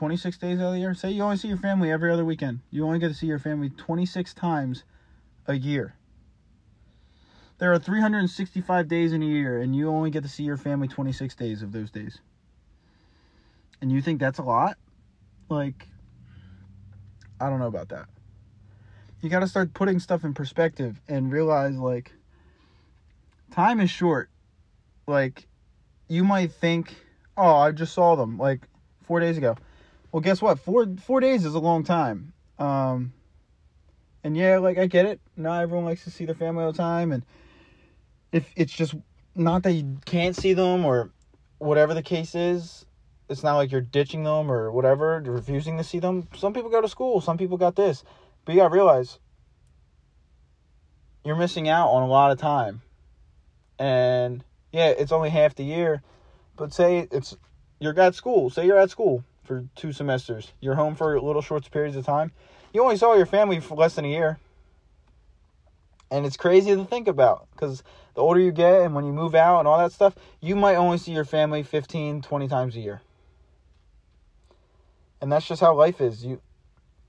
26 0.00 0.38
days 0.38 0.58
out 0.60 0.68
of 0.68 0.72
the 0.72 0.78
year. 0.78 0.94
Say 0.94 1.10
you 1.10 1.22
only 1.22 1.36
see 1.36 1.48
your 1.48 1.58
family 1.58 1.92
every 1.92 2.10
other 2.10 2.24
weekend. 2.24 2.60
You 2.70 2.86
only 2.86 2.98
get 2.98 3.08
to 3.08 3.14
see 3.14 3.26
your 3.26 3.38
family 3.38 3.68
26 3.68 4.32
times 4.32 4.82
a 5.46 5.52
year. 5.52 5.94
There 7.58 7.70
are 7.70 7.78
365 7.78 8.88
days 8.88 9.12
in 9.12 9.22
a 9.22 9.26
year, 9.26 9.60
and 9.60 9.76
you 9.76 9.90
only 9.90 10.08
get 10.08 10.22
to 10.22 10.28
see 10.30 10.42
your 10.42 10.56
family 10.56 10.88
26 10.88 11.34
days 11.34 11.60
of 11.60 11.72
those 11.72 11.90
days. 11.90 12.18
And 13.82 13.92
you 13.92 14.00
think 14.00 14.20
that's 14.20 14.38
a 14.38 14.42
lot? 14.42 14.78
Like, 15.50 15.86
I 17.38 17.50
don't 17.50 17.58
know 17.58 17.66
about 17.66 17.90
that. 17.90 18.06
You 19.20 19.28
got 19.28 19.40
to 19.40 19.48
start 19.48 19.74
putting 19.74 19.98
stuff 19.98 20.24
in 20.24 20.32
perspective 20.32 20.98
and 21.08 21.30
realize, 21.30 21.76
like, 21.76 22.10
time 23.50 23.80
is 23.80 23.90
short. 23.90 24.30
Like, 25.06 25.46
you 26.08 26.24
might 26.24 26.52
think, 26.52 26.94
oh, 27.36 27.56
I 27.56 27.72
just 27.72 27.92
saw 27.92 28.16
them, 28.16 28.38
like, 28.38 28.62
four 29.02 29.20
days 29.20 29.36
ago. 29.36 29.56
Well, 30.12 30.20
guess 30.20 30.42
what? 30.42 30.58
Four 30.58 30.86
four 30.96 31.20
days 31.20 31.44
is 31.44 31.54
a 31.54 31.60
long 31.60 31.84
time. 31.84 32.32
Um, 32.58 33.12
and 34.24 34.36
yeah, 34.36 34.58
like 34.58 34.78
I 34.78 34.86
get 34.86 35.06
it. 35.06 35.20
Not 35.36 35.62
everyone 35.62 35.84
likes 35.84 36.04
to 36.04 36.10
see 36.10 36.24
their 36.24 36.34
family 36.34 36.64
all 36.64 36.72
the 36.72 36.78
time, 36.78 37.12
and 37.12 37.24
if 38.32 38.50
it's 38.56 38.72
just 38.72 38.94
not 39.34 39.62
that 39.62 39.72
you 39.72 39.98
can't 40.04 40.34
see 40.34 40.52
them 40.52 40.84
or 40.84 41.10
whatever 41.58 41.94
the 41.94 42.02
case 42.02 42.34
is, 42.34 42.86
it's 43.28 43.44
not 43.44 43.56
like 43.56 43.70
you're 43.70 43.80
ditching 43.80 44.24
them 44.24 44.50
or 44.50 44.72
whatever, 44.72 45.22
refusing 45.24 45.78
to 45.78 45.84
see 45.84 46.00
them. 46.00 46.26
Some 46.36 46.52
people 46.52 46.70
go 46.70 46.80
to 46.80 46.88
school, 46.88 47.20
some 47.20 47.38
people 47.38 47.56
got 47.56 47.76
this, 47.76 48.02
but 48.44 48.52
you 48.52 48.60
gotta 48.60 48.74
realize 48.74 49.20
you're 51.24 51.36
missing 51.36 51.68
out 51.68 51.88
on 51.88 52.02
a 52.02 52.08
lot 52.08 52.32
of 52.32 52.38
time, 52.38 52.82
and 53.78 54.42
yeah, 54.72 54.88
it's 54.88 55.12
only 55.12 55.30
half 55.30 55.54
the 55.54 55.64
year, 55.64 56.02
but 56.56 56.72
say 56.72 57.06
it's 57.12 57.36
you're 57.78 57.98
at 58.00 58.16
school. 58.16 58.50
Say 58.50 58.66
you're 58.66 58.78
at 58.78 58.90
school 58.90 59.24
for 59.50 59.66
two 59.74 59.92
semesters. 59.92 60.52
You're 60.60 60.76
home 60.76 60.94
for 60.94 61.20
little 61.20 61.42
short 61.42 61.68
periods 61.70 61.96
of 61.96 62.06
time 62.06 62.30
you 62.72 62.82
only 62.82 62.96
saw 62.96 63.14
your 63.14 63.26
family 63.26 63.60
for 63.60 63.74
less 63.74 63.94
than 63.94 64.04
a 64.04 64.08
year. 64.08 64.38
And 66.10 66.26
it's 66.26 66.36
crazy 66.36 66.74
to 66.74 66.84
think 66.84 67.06
about 67.06 67.48
because 67.52 67.82
the 68.14 68.20
older 68.20 68.40
you 68.40 68.50
get 68.50 68.82
and 68.82 68.94
when 68.94 69.04
you 69.04 69.12
move 69.12 69.34
out 69.34 69.60
and 69.60 69.68
all 69.68 69.78
that 69.78 69.92
stuff, 69.92 70.14
you 70.40 70.56
might 70.56 70.74
only 70.74 70.98
see 70.98 71.12
your 71.12 71.24
family 71.24 71.62
15, 71.62 72.22
20 72.22 72.48
times 72.48 72.76
a 72.76 72.80
year. 72.80 73.00
And 75.20 75.30
that's 75.30 75.46
just 75.46 75.60
how 75.60 75.74
life 75.74 76.00
is. 76.00 76.24
You 76.24 76.40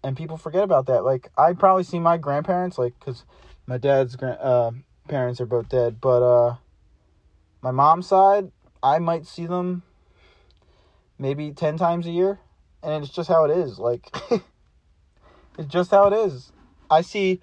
and 0.04 0.18
people 0.18 0.38
forget 0.38 0.64
about 0.64 0.88
that. 0.88 1.04
Like 1.04 1.30
I 1.38 1.54
probably 1.54 1.84
see 1.84 2.00
my 2.00 2.18
grandparents 2.18 2.78
like 2.78 3.00
cuz 3.00 3.24
my 3.66 3.78
dad's 3.78 4.16
uh, 4.16 4.72
parents 5.08 5.42
are 5.42 5.46
both 5.46 5.70
dead, 5.70 6.00
but 6.00 6.22
uh 6.22 6.56
my 7.62 7.72
mom's 7.72 8.08
side, 8.08 8.52
I 8.84 9.00
might 9.00 9.26
see 9.26 9.46
them 9.46 9.84
maybe 11.22 11.52
10 11.52 11.78
times 11.78 12.08
a 12.08 12.12
year 12.12 12.40
and 12.84 13.04
it's 13.04 13.14
just 13.14 13.30
how 13.30 13.46
it 13.46 13.52
is. 13.56 13.80
Like 13.80 14.14
It's 15.58 15.68
just 15.68 15.92
how 15.92 16.08
it 16.08 16.14
is. 16.14 16.52
I 16.90 17.02
see. 17.02 17.42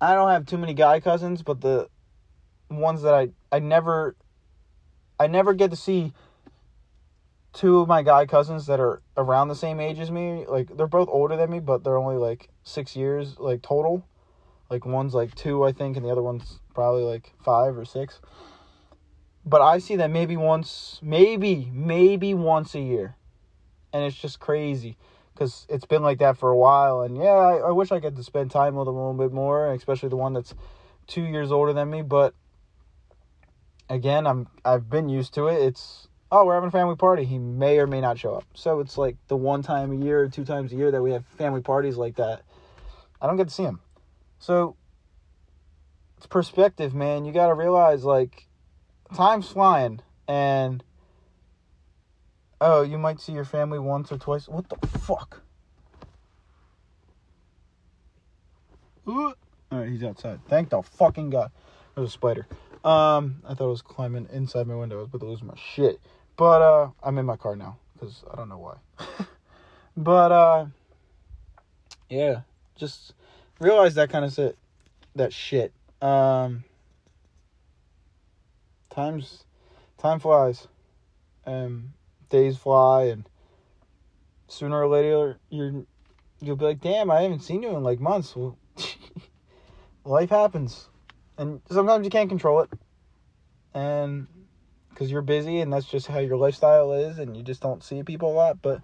I 0.00 0.14
don't 0.14 0.30
have 0.30 0.46
too 0.46 0.58
many 0.58 0.74
guy 0.74 1.00
cousins, 1.00 1.42
but 1.42 1.60
the 1.60 1.88
ones 2.68 3.02
that 3.02 3.14
I 3.14 3.28
I 3.52 3.60
never 3.60 4.16
I 5.20 5.26
never 5.26 5.54
get 5.54 5.70
to 5.70 5.76
see 5.76 6.12
two 7.52 7.78
of 7.78 7.88
my 7.88 8.02
guy 8.02 8.26
cousins 8.26 8.66
that 8.66 8.80
are 8.80 9.02
around 9.16 9.48
the 9.48 9.54
same 9.54 9.78
age 9.78 10.00
as 10.00 10.10
me. 10.10 10.44
Like 10.46 10.76
they're 10.76 10.86
both 10.86 11.08
older 11.08 11.36
than 11.36 11.50
me, 11.50 11.60
but 11.60 11.84
they're 11.84 11.96
only 11.96 12.16
like 12.16 12.48
six 12.64 12.96
years 12.96 13.38
like 13.38 13.62
total. 13.62 14.06
Like 14.70 14.84
one's 14.84 15.14
like 15.14 15.34
two, 15.34 15.62
I 15.62 15.72
think, 15.72 15.96
and 15.96 16.04
the 16.04 16.10
other 16.10 16.22
one's 16.22 16.58
probably 16.74 17.04
like 17.04 17.32
five 17.44 17.76
or 17.78 17.84
six. 17.84 18.20
But 19.46 19.60
I 19.60 19.78
see 19.78 19.96
them 19.96 20.12
maybe 20.12 20.36
once, 20.36 20.98
maybe, 21.02 21.70
maybe 21.72 22.32
once 22.32 22.74
a 22.74 22.80
year. 22.80 23.16
And 23.92 24.02
it's 24.04 24.16
just 24.16 24.40
crazy 24.40 24.96
because 25.32 25.66
it's 25.68 25.84
been 25.84 26.02
like 26.02 26.18
that 26.18 26.38
for 26.38 26.50
a 26.50 26.56
while. 26.56 27.02
And 27.02 27.16
yeah, 27.16 27.24
I, 27.24 27.56
I 27.56 27.70
wish 27.70 27.92
I 27.92 28.00
could 28.00 28.22
spend 28.24 28.50
time 28.50 28.74
with 28.74 28.86
them 28.86 28.94
a 28.94 28.98
little 28.98 29.28
bit 29.28 29.32
more, 29.32 29.72
especially 29.72 30.08
the 30.08 30.16
one 30.16 30.32
that's 30.32 30.54
two 31.06 31.22
years 31.22 31.52
older 31.52 31.72
than 31.72 31.90
me. 31.90 32.02
But 32.02 32.34
again, 33.88 34.26
I'm 34.26 34.48
I've 34.64 34.88
been 34.88 35.08
used 35.08 35.34
to 35.34 35.48
it. 35.48 35.62
It's 35.62 36.08
oh, 36.30 36.44
we're 36.44 36.54
having 36.54 36.68
a 36.68 36.72
family 36.72 36.96
party. 36.96 37.24
He 37.24 37.38
may 37.38 37.78
or 37.78 37.86
may 37.86 38.00
not 38.00 38.18
show 38.18 38.34
up. 38.34 38.44
So 38.54 38.80
it's 38.80 38.98
like 38.98 39.16
the 39.28 39.36
one 39.36 39.62
time 39.62 39.92
a 39.92 40.04
year, 40.04 40.28
two 40.28 40.44
times 40.44 40.72
a 40.72 40.76
year 40.76 40.90
that 40.90 41.02
we 41.02 41.12
have 41.12 41.24
family 41.26 41.60
parties 41.60 41.96
like 41.96 42.16
that. 42.16 42.42
I 43.20 43.26
don't 43.26 43.36
get 43.36 43.48
to 43.48 43.54
see 43.54 43.62
him. 43.62 43.80
So 44.38 44.76
it's 46.16 46.26
perspective, 46.26 46.94
man. 46.94 47.24
You 47.24 47.32
got 47.32 47.48
to 47.48 47.54
realize 47.54 48.04
like 48.04 48.46
time's 49.12 49.48
flying 49.48 50.00
and 50.26 50.82
Oh, 52.66 52.80
you 52.80 52.96
might 52.96 53.20
see 53.20 53.32
your 53.32 53.44
family 53.44 53.78
once 53.78 54.10
or 54.10 54.16
twice. 54.16 54.48
What 54.48 54.70
the 54.70 54.86
fuck? 54.86 55.42
Alright, 59.06 59.88
he's 59.90 60.02
outside. 60.02 60.40
Thank 60.48 60.70
the 60.70 60.80
fucking 60.80 61.28
god. 61.28 61.50
There's 61.94 62.08
a 62.08 62.10
spider. 62.10 62.46
Um, 62.82 63.42
I 63.46 63.52
thought 63.52 63.66
it 63.66 63.70
was 63.70 63.82
climbing 63.82 64.28
inside 64.32 64.66
my 64.66 64.76
window. 64.76 64.96
I 64.96 65.00
was 65.00 65.08
about 65.08 65.20
to 65.20 65.26
lose 65.26 65.42
my 65.42 65.54
shit. 65.56 66.00
But, 66.36 66.62
uh, 66.62 66.90
I'm 67.02 67.18
in 67.18 67.26
my 67.26 67.36
car 67.36 67.54
now. 67.54 67.76
Because 67.92 68.24
I 68.32 68.36
don't 68.36 68.48
know 68.48 68.58
why. 68.58 68.76
but, 69.96 70.32
uh, 70.32 70.66
yeah. 72.08 72.40
Just 72.76 73.12
realize 73.60 73.94
that 73.96 74.10
kind 74.10 74.24
of 74.24 74.32
shit. 74.32 74.56
That 75.16 75.34
shit. 75.34 75.72
Um, 76.00 76.64
times, 78.94 79.44
time 79.98 80.20
flies. 80.20 80.68
Um, 81.46 81.92
days 82.30 82.56
fly, 82.56 83.04
and 83.04 83.28
sooner 84.48 84.82
or 84.82 84.88
later 84.88 85.38
you're 85.50 85.84
you'll 86.40 86.56
be 86.56 86.64
like, 86.64 86.80
damn, 86.80 87.10
I 87.10 87.22
haven't 87.22 87.42
seen 87.42 87.62
you 87.62 87.76
in 87.76 87.82
like 87.82 88.00
months. 88.00 88.34
Well, 88.34 88.56
life 90.04 90.30
happens, 90.30 90.88
and 91.36 91.60
sometimes 91.70 92.04
you 92.04 92.10
can't 92.10 92.28
control 92.28 92.60
it, 92.60 92.70
and 93.74 94.26
because 94.90 95.10
you're 95.10 95.22
busy, 95.22 95.60
and 95.60 95.72
that's 95.72 95.86
just 95.86 96.06
how 96.06 96.20
your 96.20 96.36
lifestyle 96.36 96.92
is, 96.92 97.18
and 97.18 97.36
you 97.36 97.42
just 97.42 97.60
don't 97.60 97.82
see 97.82 98.02
people 98.02 98.32
a 98.32 98.34
lot. 98.34 98.62
But 98.62 98.80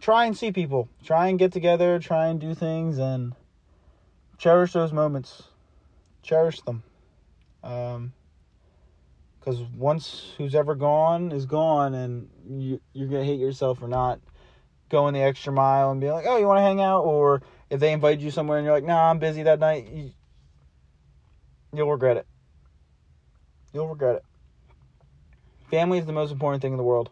try 0.00 0.26
and 0.26 0.36
see 0.36 0.52
people, 0.52 0.88
try 1.04 1.28
and 1.28 1.38
get 1.38 1.52
together, 1.52 1.98
try 1.98 2.28
and 2.28 2.40
do 2.40 2.54
things, 2.54 2.98
and 2.98 3.34
cherish 4.38 4.72
those 4.72 4.92
moments, 4.92 5.42
cherish 6.22 6.60
them. 6.62 6.82
Um, 7.62 8.12
because 9.44 9.60
once 9.76 10.32
who's 10.38 10.54
ever 10.54 10.74
gone 10.74 11.30
is 11.30 11.44
gone, 11.44 11.94
and 11.94 12.30
you 12.48 12.80
you're 12.94 13.08
gonna 13.08 13.24
hate 13.24 13.38
yourself 13.38 13.78
for 13.78 13.88
not 13.88 14.20
going 14.88 15.12
the 15.12 15.20
extra 15.20 15.52
mile 15.52 15.90
and 15.90 16.00
being 16.00 16.12
like, 16.12 16.24
oh, 16.26 16.38
you 16.38 16.46
want 16.46 16.58
to 16.58 16.62
hang 16.62 16.80
out, 16.80 17.02
or 17.02 17.42
if 17.68 17.78
they 17.80 17.92
invite 17.92 18.20
you 18.20 18.30
somewhere 18.30 18.58
and 18.58 18.64
you're 18.64 18.74
like, 18.74 18.84
nah, 18.84 19.10
I'm 19.10 19.18
busy 19.18 19.42
that 19.42 19.58
night, 19.58 19.88
you, 19.92 20.12
you'll 21.74 21.90
regret 21.90 22.16
it. 22.16 22.26
You'll 23.72 23.88
regret 23.88 24.16
it. 24.16 24.24
Family 25.70 25.98
is 25.98 26.06
the 26.06 26.12
most 26.12 26.30
important 26.30 26.62
thing 26.62 26.72
in 26.72 26.78
the 26.78 26.84
world. 26.84 27.10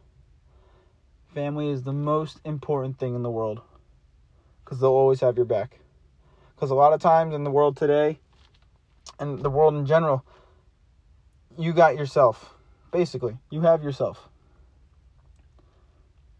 Family 1.35 1.69
is 1.69 1.83
the 1.83 1.93
most 1.93 2.41
important 2.45 2.99
thing 2.99 3.15
in 3.15 3.23
the 3.23 3.31
world 3.31 3.61
because 4.65 4.81
they'll 4.81 4.91
always 4.91 5.21
have 5.21 5.37
your 5.37 5.47
back. 5.47 5.81
Because 6.55 6.71
a 6.71 6.75
lot 6.75 6.93
of 6.93 7.01
times 7.01 7.35
in 7.35 7.45
the 7.45 7.51
world 7.51 7.77
today, 7.77 8.21
and 9.19 9.41
the 9.41 9.51
world 9.51 9.75
in 9.75 9.85
general, 9.85 10.25
you 11.59 11.73
got 11.73 11.97
yourself. 11.97 12.55
Basically, 12.93 13.39
you 13.51 13.63
have 13.63 13.83
yourself. 13.83 14.29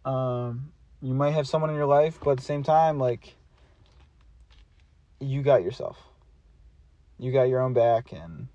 Um, 0.05 0.73
you 1.01 1.15
might 1.15 1.31
have 1.31 1.47
someone 1.47 1.71
in 1.71 1.77
your 1.77 1.87
life, 1.87 2.19
but 2.23 2.33
at 2.33 2.37
the 2.39 2.43
same 2.43 2.63
time, 2.63 2.99
like, 2.99 3.37
you 5.21 5.43
got 5.43 5.63
yourself. 5.63 5.99
You 7.19 7.33
got 7.33 7.45
your 7.45 7.61
own 7.61 7.73
back, 7.73 8.13
and 8.13 8.49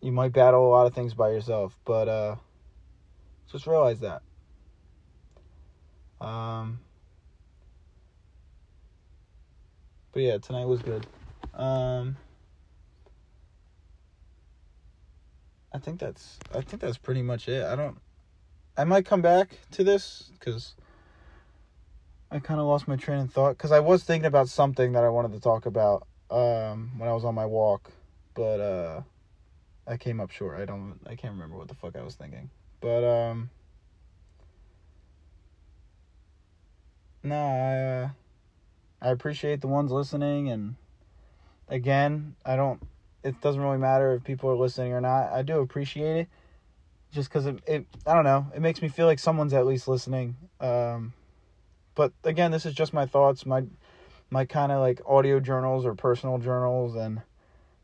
you 0.00 0.12
might 0.12 0.32
battle 0.32 0.66
a 0.66 0.70
lot 0.70 0.86
of 0.86 0.94
things 0.94 1.14
by 1.14 1.30
yourself, 1.30 1.78
but 1.84 2.08
uh, 2.08 2.36
just 3.50 3.66
realize 3.66 4.00
that. 4.00 4.22
Um, 6.20 6.80
but 10.12 10.22
yeah, 10.22 10.38
tonight 10.38 10.66
was 10.66 10.82
good. 10.82 11.06
Um, 11.54 12.16
I 15.78 15.80
think 15.80 16.00
that's 16.00 16.40
I 16.52 16.60
think 16.60 16.82
that's 16.82 16.98
pretty 16.98 17.22
much 17.22 17.48
it. 17.48 17.64
I 17.64 17.76
don't 17.76 17.98
I 18.76 18.82
might 18.82 19.06
come 19.06 19.22
back 19.22 19.56
to 19.70 19.84
this 19.84 20.32
cuz 20.40 20.74
I 22.32 22.40
kind 22.40 22.58
of 22.58 22.66
lost 22.66 22.88
my 22.88 22.96
train 22.96 23.20
of 23.20 23.32
thought 23.32 23.56
cuz 23.58 23.70
I 23.70 23.78
was 23.78 24.02
thinking 24.02 24.26
about 24.26 24.48
something 24.48 24.90
that 24.94 25.04
I 25.04 25.08
wanted 25.08 25.30
to 25.34 25.40
talk 25.40 25.66
about 25.66 26.08
um, 26.32 26.98
when 26.98 27.08
I 27.08 27.12
was 27.12 27.24
on 27.24 27.36
my 27.36 27.46
walk, 27.46 27.92
but 28.34 28.58
uh, 28.58 29.02
I 29.86 29.96
came 29.98 30.20
up 30.20 30.32
short. 30.32 30.58
I 30.58 30.64
don't. 30.64 30.98
I 31.06 31.14
can't 31.14 31.32
remember 31.34 31.56
what 31.56 31.68
the 31.68 31.76
fuck 31.76 31.94
I 31.94 32.02
was 32.02 32.16
thinking. 32.16 32.50
But 32.80 33.04
um, 33.04 33.50
no, 37.22 37.36
I 37.36 38.02
uh, 38.02 38.08
I 39.00 39.10
appreciate 39.10 39.60
the 39.60 39.68
ones 39.68 39.92
listening, 39.92 40.48
and 40.48 40.74
again, 41.68 42.34
I 42.44 42.56
don't. 42.56 42.82
It 43.24 43.40
doesn't 43.40 43.60
really 43.60 43.78
matter 43.78 44.14
if 44.14 44.24
people 44.24 44.50
are 44.50 44.56
listening 44.56 44.92
or 44.92 45.00
not. 45.00 45.32
I 45.32 45.42
do 45.42 45.60
appreciate 45.60 46.16
it, 46.16 46.28
just 47.12 47.28
because 47.28 47.46
it, 47.46 47.58
it. 47.66 47.86
I 48.06 48.14
don't 48.14 48.24
know. 48.24 48.46
It 48.54 48.60
makes 48.60 48.80
me 48.80 48.88
feel 48.88 49.06
like 49.06 49.18
someone's 49.18 49.52
at 49.54 49.66
least 49.66 49.88
listening. 49.88 50.36
Um, 50.60 51.12
but 51.94 52.12
again, 52.24 52.50
this 52.50 52.64
is 52.66 52.74
just 52.74 52.92
my 52.92 53.06
thoughts, 53.06 53.44
my 53.44 53.64
my 54.30 54.44
kind 54.44 54.72
of 54.72 54.80
like 54.80 55.00
audio 55.06 55.40
journals 55.40 55.84
or 55.84 55.94
personal 55.94 56.38
journals, 56.38 56.94
and 56.94 57.22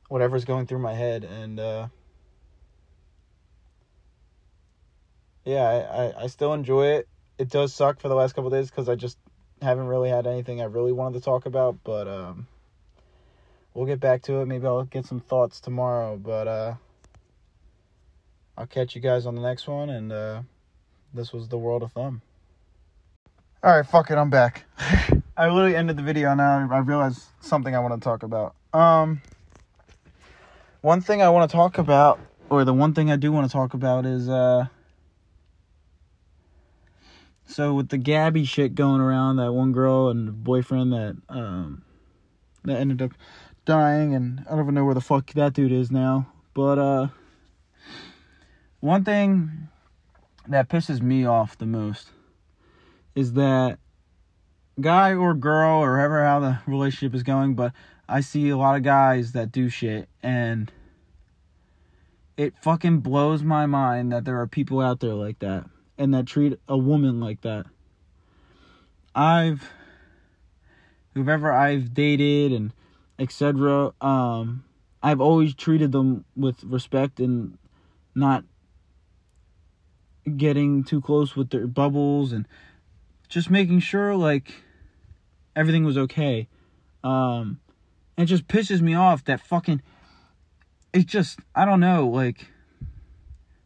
whatever's 0.09 0.45
going 0.45 0.67
through 0.67 0.81
my 0.81 0.95
head, 0.95 1.25
and. 1.25 1.59
uh 1.61 1.89
yeah, 5.45 5.65
I, 5.69 6.05
I, 6.05 6.23
I 6.25 6.27
still 6.29 6.53
enjoy 6.55 6.87
it. 6.87 7.09
It 7.39 7.51
does 7.51 7.75
suck 7.75 8.01
for 8.01 8.09
the 8.09 8.15
last 8.15 8.35
couple 8.35 8.51
days 8.51 8.71
because 8.71 8.89
I 8.89 8.95
just 8.95 9.19
haven't 9.61 9.87
really 9.87 10.09
had 10.09 10.27
anything 10.27 10.61
I 10.61 10.65
really 10.65 10.93
wanted 10.93 11.19
to 11.19 11.25
talk 11.25 11.47
about, 11.47 11.77
but 11.85 12.09
um, 12.09 12.47
we'll 13.75 13.87
get 13.87 14.01
back 14.01 14.23
to 14.23 14.41
it. 14.41 14.47
Maybe 14.47 14.67
I'll 14.67 14.85
get 14.85 15.05
some 15.05 15.21
thoughts 15.21 15.61
tomorrow, 15.61 16.17
but 16.17 16.49
uh, 16.49 16.75
I'll 18.57 18.67
catch 18.67 18.95
you 18.95 19.01
guys 19.01 19.27
on 19.27 19.35
the 19.35 19.43
next 19.43 19.69
one. 19.69 19.91
And 19.91 20.13
uh, 20.13 20.43
this 21.13 21.33
was 21.33 21.49
the 21.49 21.59
World 21.59 21.83
of 21.83 21.93
Thumb. 21.93 22.23
All 23.63 23.77
right, 23.77 23.87
fuck 23.87 24.11
it, 24.11 24.17
I'm 24.17 24.31
back. 24.31 24.65
I 25.37 25.49
literally 25.49 25.75
ended 25.75 25.97
the 25.97 26.03
video 26.03 26.35
now. 26.35 26.69
I 26.71 26.79
realized 26.79 27.23
something 27.41 27.75
I 27.75 27.81
want 27.81 27.95
to 27.95 28.05
talk 28.05 28.23
about. 28.23 28.55
Um, 28.73 29.21
one 30.81 31.01
thing 31.01 31.23
I 31.23 31.31
want 31.31 31.51
to 31.51 31.57
talk 31.57 31.79
about, 31.79 32.21
or 32.51 32.65
the 32.65 32.75
one 32.75 32.93
thing 32.93 33.11
I 33.11 33.17
do 33.17 33.33
want 33.33 33.51
to 33.51 33.53
talk 33.53 33.73
about, 33.73 34.05
is 34.05 34.29
uh 34.29 34.67
so 37.47 37.73
with 37.73 37.89
the 37.89 37.97
Gabby 37.99 38.45
shit 38.45 38.75
going 38.75 39.01
around, 39.01 39.37
that 39.37 39.53
one 39.53 39.73
girl 39.73 40.11
and 40.11 40.45
boyfriend 40.45 40.93
that 40.93 41.17
um 41.31 41.83
that 42.65 42.79
ended 42.79 43.01
up 43.01 43.13
dying, 43.65 44.15
and 44.15 44.45
I 44.47 44.51
don't 44.51 44.65
even 44.65 44.75
know 44.75 44.85
where 44.85 44.95
the 44.95 45.01
fuck 45.01 45.33
that 45.33 45.53
dude 45.53 45.73
is 45.73 45.91
now. 45.91 46.27
But 46.55 46.79
uh, 46.79 47.09
one 48.81 49.05
thing 49.05 49.69
that 50.47 50.69
pisses 50.69 51.01
me 51.01 51.25
off 51.25 51.57
the 51.57 51.67
most 51.67 52.11
is 53.15 53.33
that 53.35 53.79
guy 54.81 55.15
or 55.15 55.35
girl 55.35 55.81
or 55.81 55.97
however 55.97 56.25
how 56.25 56.41
the 56.41 56.59
relationship 56.67 57.15
is 57.15 57.23
going, 57.23 57.55
but 57.55 57.73
I 58.09 58.21
see 58.21 58.49
a 58.51 58.57
lot 58.57 58.77
of 58.77 58.83
guys 58.83 59.33
that 59.33 59.53
do 59.53 59.69
shit 59.69 60.09
and 60.23 60.71
it 62.37 62.55
fucking 62.61 62.99
blows 62.99 63.43
my 63.43 63.67
mind 63.67 64.13
that 64.13 64.25
there 64.25 64.41
are 64.41 64.47
people 64.47 64.81
out 64.81 65.01
there 65.01 65.15
like 65.15 65.39
that 65.39 65.65
and 65.97 66.13
that 66.13 66.27
treat 66.27 66.59
a 66.69 66.77
woman 66.77 67.21
like 67.21 67.43
that. 67.43 67.67
I've 69.15 69.69
whoever 71.15 71.53
I've 71.53 71.95
dated 71.95 72.53
and 72.53 72.73
etc. 73.19 73.93
Um, 74.01 74.65
I've 75.03 75.21
always 75.21 75.55
treated 75.55 75.93
them 75.93 76.25
with 76.37 76.63
respect 76.65 77.21
and 77.21 77.59
not 78.15 78.45
getting 80.37 80.85
too 80.85 81.01
close 81.01 81.37
with 81.37 81.51
their 81.51 81.67
bubbles 81.67 82.33
and 82.33 82.47
just 83.29 83.51
making 83.51 83.81
sure 83.81 84.15
like 84.15 84.53
everything 85.55 85.85
was 85.85 85.99
okay. 85.99 86.49
Um, 87.03 87.61
it 88.17 88.27
just 88.27 88.49
pisses 88.49 88.81
me 88.81 88.95
off 88.95 89.25
that 89.25 89.41
fucking. 89.41 89.83
It 90.93 91.07
just 91.07 91.41
I 91.55 91.65
don't 91.65 91.81
know 91.81 92.07
like 92.07 92.47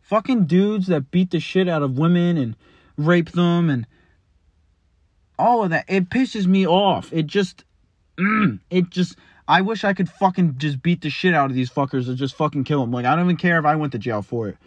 fucking 0.08 0.46
dudes 0.46 0.86
that 0.86 1.10
beat 1.10 1.30
the 1.30 1.38
shit 1.38 1.68
out 1.68 1.82
of 1.82 1.98
women 1.98 2.38
and 2.38 2.56
rape 2.96 3.32
them 3.32 3.68
and 3.68 3.86
all 5.38 5.62
of 5.62 5.70
that. 5.70 5.84
It 5.86 6.08
pisses 6.08 6.46
me 6.46 6.66
off. 6.66 7.12
It 7.12 7.26
just, 7.26 7.64
mm, 8.18 8.58
it 8.70 8.90
just, 8.90 9.16
I 9.48 9.62
wish 9.62 9.82
I 9.82 9.94
could 9.94 10.10
fucking 10.10 10.58
just 10.58 10.82
beat 10.82 11.00
the 11.00 11.08
shit 11.08 11.34
out 11.34 11.48
of 11.48 11.56
these 11.56 11.70
fuckers 11.70 12.06
and 12.06 12.18
just 12.18 12.34
fucking 12.34 12.64
kill 12.64 12.82
them. 12.82 12.92
Like, 12.92 13.06
I 13.06 13.16
don't 13.16 13.24
even 13.24 13.38
care 13.38 13.58
if 13.58 13.64
I 13.64 13.76
went 13.76 13.92
to 13.92 13.98
jail 13.98 14.20
for 14.20 14.48
it. 14.48 14.58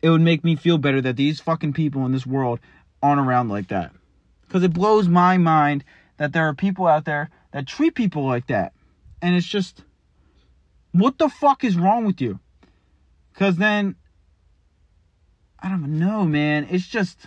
It 0.00 0.08
would 0.08 0.22
make 0.22 0.42
me 0.42 0.56
feel 0.56 0.78
better 0.78 1.02
that 1.02 1.16
these 1.16 1.38
fucking 1.38 1.74
people 1.74 2.06
in 2.06 2.12
this 2.12 2.26
world 2.26 2.58
aren't 3.02 3.20
around 3.20 3.50
like 3.50 3.68
that. 3.68 3.92
Because 4.46 4.62
it 4.62 4.72
blows 4.72 5.06
my 5.06 5.36
mind 5.36 5.84
that 6.16 6.32
there 6.32 6.48
are 6.48 6.54
people 6.54 6.86
out 6.86 7.04
there 7.04 7.28
that 7.52 7.66
treat 7.66 7.94
people 7.94 8.24
like 8.24 8.46
that. 8.46 8.72
And 9.20 9.34
it's 9.34 9.46
just, 9.46 9.82
what 10.92 11.18
the 11.18 11.28
fuck 11.28 11.62
is 11.62 11.76
wrong 11.76 12.06
with 12.06 12.20
you? 12.20 12.40
Because 13.34 13.56
then 13.56 13.96
I 15.58 15.68
don't 15.68 15.98
know, 15.98 16.24
man. 16.24 16.68
It's 16.70 16.86
just. 16.86 17.18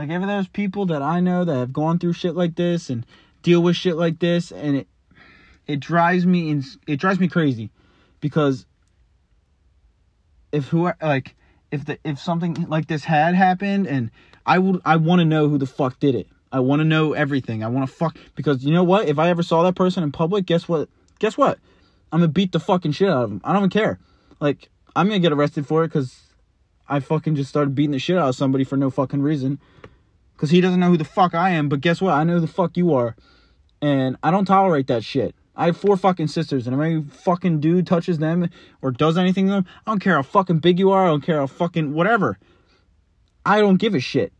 Like, 0.00 0.08
if 0.08 0.22
there's 0.22 0.48
people 0.48 0.86
that 0.86 1.02
I 1.02 1.20
know 1.20 1.44
that 1.44 1.54
have 1.54 1.74
gone 1.74 1.98
through 1.98 2.14
shit 2.14 2.34
like 2.34 2.54
this 2.54 2.88
and 2.88 3.04
deal 3.42 3.62
with 3.62 3.76
shit 3.76 3.96
like 3.96 4.18
this, 4.18 4.50
and 4.50 4.78
it 4.78 4.88
it 5.66 5.78
drives 5.78 6.24
me 6.24 6.48
in, 6.48 6.64
it 6.86 6.96
drives 6.96 7.20
me 7.20 7.28
crazy 7.28 7.68
because 8.20 8.64
if 10.52 10.68
who 10.68 10.90
like 11.02 11.36
if 11.70 11.84
the 11.84 11.98
if 12.02 12.18
something 12.18 12.54
like 12.66 12.86
this 12.86 13.04
had 13.04 13.34
happened 13.34 13.86
and 13.86 14.10
I 14.46 14.58
would 14.58 14.80
I 14.86 14.96
want 14.96 15.18
to 15.20 15.26
know 15.26 15.50
who 15.50 15.58
the 15.58 15.66
fuck 15.66 16.00
did 16.00 16.14
it. 16.14 16.28
I 16.50 16.60
want 16.60 16.80
to 16.80 16.84
know 16.84 17.12
everything. 17.12 17.62
I 17.62 17.68
want 17.68 17.86
to 17.86 17.94
fuck 17.94 18.16
because 18.36 18.64
you 18.64 18.72
know 18.72 18.84
what? 18.84 19.06
If 19.06 19.18
I 19.18 19.28
ever 19.28 19.42
saw 19.42 19.62
that 19.64 19.74
person 19.74 20.02
in 20.02 20.12
public, 20.12 20.46
guess 20.46 20.66
what? 20.66 20.88
Guess 21.18 21.36
what? 21.36 21.58
I'm 22.10 22.20
gonna 22.20 22.32
beat 22.32 22.52
the 22.52 22.60
fucking 22.60 22.92
shit 22.92 23.10
out 23.10 23.24
of 23.24 23.30
him. 23.32 23.42
I 23.44 23.52
don't 23.52 23.64
even 23.64 23.68
care. 23.70 23.98
Like, 24.40 24.70
I'm 24.96 25.08
gonna 25.08 25.18
get 25.18 25.32
arrested 25.32 25.66
for 25.66 25.84
it 25.84 25.88
because 25.88 26.22
I 26.88 27.00
fucking 27.00 27.36
just 27.36 27.50
started 27.50 27.74
beating 27.74 27.90
the 27.90 27.98
shit 27.98 28.16
out 28.16 28.30
of 28.30 28.34
somebody 28.34 28.64
for 28.64 28.78
no 28.78 28.88
fucking 28.88 29.20
reason. 29.20 29.60
Because 30.40 30.50
he 30.50 30.62
doesn't 30.62 30.80
know 30.80 30.88
who 30.88 30.96
the 30.96 31.04
fuck 31.04 31.34
I 31.34 31.50
am, 31.50 31.68
but 31.68 31.82
guess 31.82 32.00
what? 32.00 32.14
I 32.14 32.24
know 32.24 32.34
who 32.34 32.40
the 32.40 32.46
fuck 32.46 32.74
you 32.78 32.94
are. 32.94 33.14
And 33.82 34.16
I 34.22 34.30
don't 34.30 34.46
tolerate 34.46 34.86
that 34.86 35.04
shit. 35.04 35.34
I 35.54 35.66
have 35.66 35.76
four 35.76 35.98
fucking 35.98 36.28
sisters, 36.28 36.66
and 36.66 36.74
if 36.74 36.80
any 36.82 37.02
fucking 37.02 37.60
dude 37.60 37.86
touches 37.86 38.18
them 38.18 38.48
or 38.80 38.90
does 38.90 39.18
anything 39.18 39.46
to 39.46 39.52
them, 39.52 39.66
I 39.86 39.90
don't 39.90 40.00
care 40.00 40.14
how 40.14 40.22
fucking 40.22 40.60
big 40.60 40.78
you 40.78 40.92
are, 40.92 41.04
I 41.04 41.08
don't 41.08 41.20
care 41.22 41.40
how 41.40 41.46
fucking 41.46 41.92
whatever. 41.92 42.38
I 43.44 43.60
don't 43.60 43.76
give 43.76 43.94
a 43.94 44.00
shit. 44.00 44.32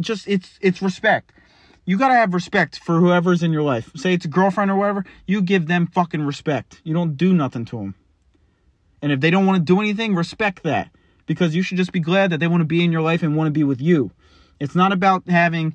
Just 0.00 0.26
it's 0.26 0.58
it's 0.60 0.82
respect 0.82 1.32
you 1.88 1.96
gotta 1.96 2.12
have 2.12 2.34
respect 2.34 2.78
for 2.78 3.00
whoever's 3.00 3.42
in 3.42 3.50
your 3.50 3.62
life. 3.62 3.90
Say 3.96 4.12
it's 4.12 4.26
a 4.26 4.28
girlfriend 4.28 4.70
or 4.70 4.76
whatever, 4.76 5.06
you 5.26 5.40
give 5.40 5.68
them 5.68 5.86
fucking 5.86 6.20
respect. 6.20 6.82
You 6.84 6.92
don't 6.92 7.16
do 7.16 7.32
nothing 7.32 7.64
to 7.64 7.78
them. 7.78 7.94
And 9.00 9.10
if 9.10 9.20
they 9.20 9.30
don't 9.30 9.46
want 9.46 9.56
to 9.56 9.64
do 9.64 9.80
anything, 9.80 10.14
respect 10.14 10.64
that. 10.64 10.90
Because 11.24 11.54
you 11.54 11.62
should 11.62 11.78
just 11.78 11.92
be 11.92 12.00
glad 12.00 12.28
that 12.28 12.40
they 12.40 12.46
want 12.46 12.60
to 12.60 12.66
be 12.66 12.84
in 12.84 12.92
your 12.92 13.00
life 13.00 13.22
and 13.22 13.38
want 13.38 13.46
to 13.46 13.52
be 13.52 13.64
with 13.64 13.80
you. 13.80 14.10
It's 14.60 14.74
not 14.74 14.92
about 14.92 15.28
having 15.28 15.74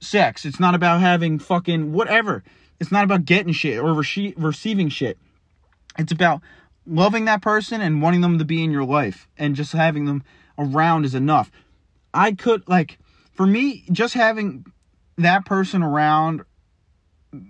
sex. 0.00 0.44
It's 0.44 0.60
not 0.60 0.74
about 0.74 1.00
having 1.00 1.38
fucking 1.38 1.92
whatever. 1.92 2.42
It's 2.80 2.92
not 2.92 3.04
about 3.04 3.24
getting 3.24 3.52
shit 3.52 3.78
or 3.78 3.92
re- 3.92 4.34
receiving 4.36 4.88
shit. 4.88 5.18
It's 5.98 6.12
about 6.12 6.40
loving 6.86 7.24
that 7.26 7.42
person 7.42 7.80
and 7.80 8.00
wanting 8.00 8.20
them 8.20 8.38
to 8.38 8.44
be 8.44 8.62
in 8.62 8.70
your 8.70 8.84
life 8.84 9.28
and 9.36 9.54
just 9.54 9.72
having 9.72 10.06
them 10.06 10.22
around 10.58 11.04
is 11.04 11.14
enough. 11.14 11.50
I 12.14 12.32
could 12.32 12.66
like 12.68 12.98
for 13.32 13.46
me 13.46 13.84
just 13.92 14.14
having 14.14 14.64
that 15.16 15.44
person 15.44 15.82
around 15.82 16.44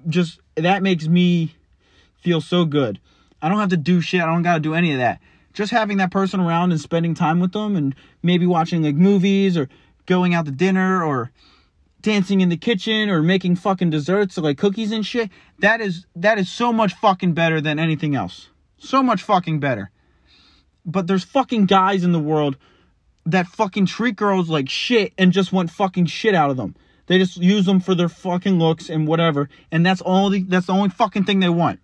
just 0.09 0.41
that 0.57 0.83
makes 0.83 1.07
me 1.07 1.55
feel 2.17 2.41
so 2.41 2.65
good. 2.65 3.01
I 3.41 3.49
don't 3.49 3.59
have 3.59 3.69
to 3.71 3.77
do 3.77 4.01
shit. 4.01 4.21
I 4.21 4.27
don't 4.27 4.43
got 4.43 4.55
to 4.55 4.61
do 4.61 4.75
any 4.75 4.93
of 4.93 4.99
that. 4.99 5.21
Just 5.53 5.71
having 5.71 5.99
that 5.99 6.11
person 6.11 6.41
around 6.41 6.73
and 6.73 6.81
spending 6.81 7.15
time 7.15 7.41
with 7.41 7.53
them 7.53 7.77
and 7.77 7.95
maybe 8.23 8.47
watching 8.47 8.83
like 8.83 8.97
movies 8.97 9.57
or 9.57 9.69
going 10.09 10.35
out 10.35 10.47
to 10.47 10.51
dinner 10.51 11.05
or 11.05 11.31
dancing 12.01 12.41
in 12.41 12.49
the 12.49 12.57
kitchen 12.57 13.11
or 13.11 13.23
making 13.23 13.55
fucking 13.55 13.91
desserts 13.91 14.37
or 14.37 14.41
like 14.41 14.59
cookies 14.59 14.91
and 14.91 15.07
shit. 15.07 15.31
That 15.61 15.81
is 15.81 16.07
that 16.17 16.39
is 16.39 16.51
so 16.51 16.73
much 16.73 16.95
fucking 16.95 17.35
better 17.35 17.61
than 17.61 17.79
anything 17.79 18.17
else. 18.17 18.49
So 18.79 19.03
much 19.03 19.23
fucking 19.23 19.61
better. 19.61 19.91
But 20.85 21.07
there's 21.07 21.25
fucking 21.25 21.67
guys 21.67 22.03
in 22.03 22.13
the 22.13 22.19
world 22.19 22.57
that 23.27 23.47
fucking 23.47 23.87
treat 23.87 24.17
girls 24.17 24.49
like 24.49 24.69
shit 24.69 25.13
and 25.19 25.33
just 25.33 25.53
want 25.53 25.71
fucking 25.71 26.07
shit 26.07 26.35
out 26.35 26.51
of 26.51 26.57
them. 26.57 26.75
They 27.07 27.19
just 27.19 27.37
use 27.37 27.67
them 27.67 27.81
for 27.81 27.95
their 27.95 28.09
fucking 28.09 28.59
looks 28.59 28.89
and 28.89 29.07
whatever. 29.07 29.49
And 29.71 29.85
that's 29.85 30.01
all 30.01 30.31
the, 30.31 30.43
that's 30.43 30.67
the 30.67 30.73
only 30.73 30.91
fucking 30.91 31.25
thing 31.25 31.41
they 31.41 31.49
want. 31.49 31.81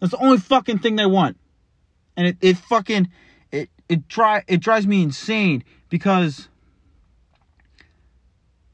That's 0.00 0.12
the 0.12 0.22
only 0.22 0.38
fucking 0.38 0.78
thing 0.78 0.96
they 0.96 1.06
want. 1.06 1.38
And 2.16 2.26
it, 2.26 2.36
it 2.40 2.56
fucking 2.56 3.08
it 3.52 3.70
it 3.88 4.08
dry 4.08 4.44
it 4.48 4.60
drives 4.60 4.86
me 4.86 5.02
insane 5.02 5.64
because 5.88 6.48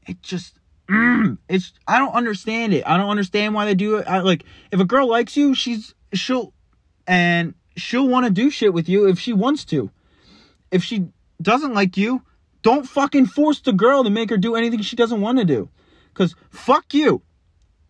it 0.05 0.21
just 0.21 0.59
mm, 0.89 1.37
it's 1.49 1.73
I 1.87 1.99
don't 1.99 2.13
understand 2.13 2.73
it. 2.73 2.83
I 2.85 2.97
don't 2.97 3.09
understand 3.09 3.53
why 3.53 3.65
they 3.65 3.75
do 3.75 3.97
it. 3.97 4.07
I, 4.07 4.19
like 4.19 4.43
if 4.71 4.79
a 4.79 4.85
girl 4.85 5.07
likes 5.07 5.35
you, 5.35 5.53
she's 5.53 5.93
she'll 6.13 6.53
and 7.07 7.53
she'll 7.75 8.07
want 8.07 8.25
to 8.25 8.31
do 8.31 8.49
shit 8.49 8.73
with 8.73 8.89
you 8.89 9.07
if 9.07 9.19
she 9.19 9.33
wants 9.33 9.65
to. 9.65 9.91
If 10.71 10.83
she 10.83 11.07
doesn't 11.41 11.73
like 11.73 11.97
you, 11.97 12.21
don't 12.61 12.87
fucking 12.87 13.27
force 13.27 13.61
the 13.61 13.73
girl 13.73 14.03
to 14.03 14.09
make 14.09 14.29
her 14.29 14.37
do 14.37 14.55
anything 14.55 14.81
she 14.81 14.95
doesn't 14.95 15.21
want 15.21 15.37
to 15.39 15.45
do. 15.45 15.69
Cause 16.13 16.35
fuck 16.49 16.93
you. 16.93 17.21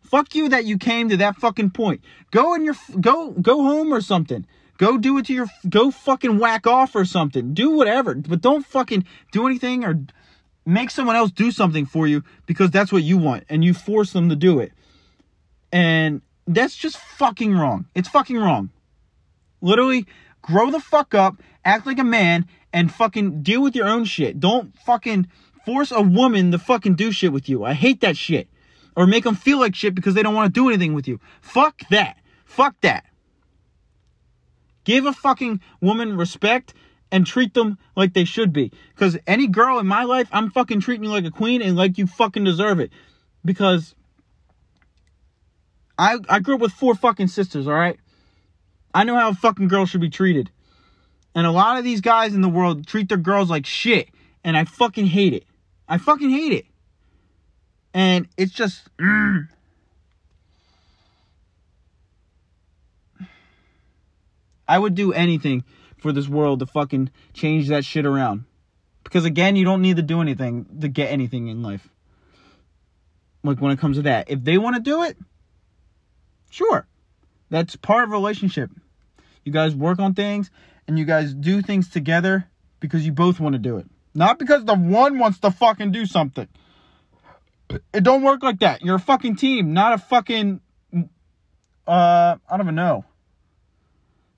Fuck 0.01 0.35
you 0.35 0.49
that 0.49 0.65
you 0.65 0.77
came 0.77 1.09
to 1.09 1.17
that 1.17 1.35
fucking 1.35 1.71
point. 1.71 2.01
Go 2.31 2.53
in 2.53 2.63
your 2.63 2.75
go 2.99 3.31
go 3.31 3.63
home 3.63 3.93
or 3.93 4.01
something. 4.01 4.45
Go 4.77 4.97
do 4.97 5.17
it 5.17 5.27
to 5.27 5.33
your 5.33 5.47
go 5.69 5.91
fucking 5.91 6.37
whack 6.37 6.67
off 6.67 6.95
or 6.95 7.05
something. 7.05 7.53
Do 7.53 7.71
whatever, 7.71 8.15
but 8.15 8.41
don't 8.41 8.65
fucking 8.65 9.05
do 9.31 9.47
anything 9.47 9.85
or 9.85 9.99
make 10.65 10.89
someone 10.89 11.15
else 11.15 11.31
do 11.31 11.51
something 11.51 11.85
for 11.85 12.07
you 12.07 12.23
because 12.45 12.71
that's 12.71 12.91
what 12.91 13.03
you 13.03 13.17
want 13.17 13.43
and 13.49 13.63
you 13.63 13.73
force 13.73 14.13
them 14.13 14.29
to 14.29 14.35
do 14.35 14.59
it. 14.59 14.71
And 15.71 16.21
that's 16.47 16.75
just 16.75 16.97
fucking 16.97 17.55
wrong. 17.55 17.85
It's 17.93 18.09
fucking 18.09 18.37
wrong. 18.37 18.69
Literally 19.61 20.05
grow 20.41 20.71
the 20.71 20.79
fuck 20.79 21.13
up, 21.13 21.35
act 21.63 21.85
like 21.85 21.99
a 21.99 22.03
man 22.03 22.47
and 22.73 22.91
fucking 22.91 23.41
deal 23.41 23.61
with 23.61 23.75
your 23.75 23.87
own 23.87 24.05
shit. 24.05 24.39
Don't 24.39 24.77
fucking 24.79 25.27
force 25.65 25.91
a 25.91 26.01
woman 26.01 26.51
to 26.51 26.59
fucking 26.59 26.95
do 26.95 27.11
shit 27.11 27.31
with 27.31 27.49
you. 27.49 27.63
I 27.63 27.73
hate 27.73 28.01
that 28.01 28.17
shit 28.17 28.47
or 28.95 29.07
make 29.07 29.23
them 29.23 29.35
feel 29.35 29.59
like 29.59 29.75
shit 29.75 29.95
because 29.95 30.13
they 30.13 30.23
don't 30.23 30.35
want 30.35 30.53
to 30.53 30.59
do 30.59 30.67
anything 30.67 30.93
with 30.93 31.07
you. 31.07 31.19
Fuck 31.41 31.81
that. 31.89 32.17
Fuck 32.45 32.75
that. 32.81 33.05
Give 34.83 35.05
a 35.05 35.13
fucking 35.13 35.61
woman 35.81 36.15
respect 36.15 36.73
and 37.15 37.25
treat 37.25 37.53
them 37.53 37.77
like 37.95 38.13
they 38.13 38.25
should 38.25 38.51
be. 38.51 38.73
Because 38.93 39.17
any 39.25 39.47
girl 39.47 39.79
in 39.79 39.87
my 39.87 40.03
life, 40.03 40.27
I'm 40.33 40.51
fucking 40.51 40.81
treating 40.81 41.05
you 41.05 41.09
like 41.09 41.23
a 41.23 41.31
queen 41.31 41.61
and 41.61 41.77
like 41.77 41.97
you 41.97 42.07
fucking 42.07 42.43
deserve 42.43 42.81
it. 42.81 42.91
Because 43.45 43.95
I 45.97 46.17
I 46.27 46.39
grew 46.39 46.55
up 46.55 46.61
with 46.61 46.73
four 46.73 46.93
fucking 46.93 47.29
sisters, 47.29 47.69
alright? 47.69 47.97
I 48.93 49.05
know 49.05 49.15
how 49.15 49.29
a 49.29 49.33
fucking 49.33 49.69
girl 49.69 49.85
should 49.85 50.01
be 50.01 50.09
treated. 50.09 50.51
And 51.33 51.47
a 51.47 51.51
lot 51.51 51.77
of 51.77 51.85
these 51.85 52.01
guys 52.01 52.35
in 52.35 52.41
the 52.41 52.49
world 52.49 52.85
treat 52.85 53.07
their 53.07 53.17
girls 53.17 53.49
like 53.49 53.65
shit. 53.65 54.09
And 54.43 54.57
I 54.57 54.65
fucking 54.65 55.05
hate 55.05 55.33
it. 55.33 55.45
I 55.87 55.97
fucking 55.97 56.29
hate 56.29 56.51
it. 56.51 56.65
And 57.93 58.27
it's 58.35 58.51
just. 58.51 58.89
Mm. 58.97 59.47
I 64.67 64.77
would 64.77 64.95
do 64.95 65.13
anything 65.13 65.63
for 66.05 66.11
this 66.11 66.27
world 66.27 66.59
to 66.59 66.67
fucking 66.67 67.09
change 67.33 67.69
that 67.69 67.83
shit 67.83 68.05
around. 68.05 68.45
Because 69.03 69.25
again, 69.25 69.55
you 69.55 69.65
don't 69.65 69.81
need 69.81 69.95
to 69.95 70.03
do 70.03 70.21
anything 70.21 70.67
to 70.81 70.87
get 70.87 71.11
anything 71.11 71.47
in 71.47 71.63
life. 71.63 71.89
Like 73.43 73.59
when 73.59 73.71
it 73.71 73.79
comes 73.79 73.97
to 73.97 74.03
that. 74.03 74.29
If 74.29 74.43
they 74.43 74.59
want 74.59 74.75
to 74.75 74.83
do 74.83 75.01
it, 75.01 75.17
sure. 76.51 76.85
That's 77.49 77.75
part 77.75 78.03
of 78.03 78.11
relationship. 78.11 78.69
You 79.43 79.51
guys 79.51 79.73
work 79.73 79.97
on 79.97 80.13
things 80.13 80.51
and 80.87 80.99
you 80.99 81.05
guys 81.05 81.33
do 81.33 81.63
things 81.63 81.89
together 81.89 82.47
because 82.79 83.03
you 83.03 83.11
both 83.11 83.39
want 83.39 83.53
to 83.53 83.59
do 83.59 83.77
it. 83.77 83.87
Not 84.13 84.37
because 84.37 84.63
the 84.63 84.75
one 84.75 85.17
wants 85.17 85.39
to 85.39 85.49
fucking 85.49 85.91
do 85.91 86.05
something. 86.05 86.47
It 87.91 88.03
don't 88.03 88.21
work 88.21 88.43
like 88.43 88.59
that. 88.59 88.83
You're 88.83 88.97
a 88.97 88.99
fucking 88.99 89.37
team, 89.37 89.73
not 89.73 89.93
a 89.93 89.97
fucking 89.97 90.61
uh 91.87 92.35
I 92.37 92.37
don't 92.51 92.61
even 92.61 92.75
know. 92.75 93.05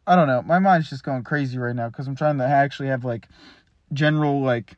I 0.08 0.16
don't 0.16 0.28
know. 0.28 0.42
My 0.42 0.60
mind's 0.60 0.90
just 0.90 1.04
going 1.04 1.24
crazy 1.24 1.58
right 1.58 1.76
now 1.76 1.90
because 1.90 2.08
I'm 2.08 2.16
trying 2.16 2.38
to 2.38 2.46
actually 2.46 2.88
have 2.88 3.04
like 3.04 3.28
general 3.92 4.42
like 4.42 4.78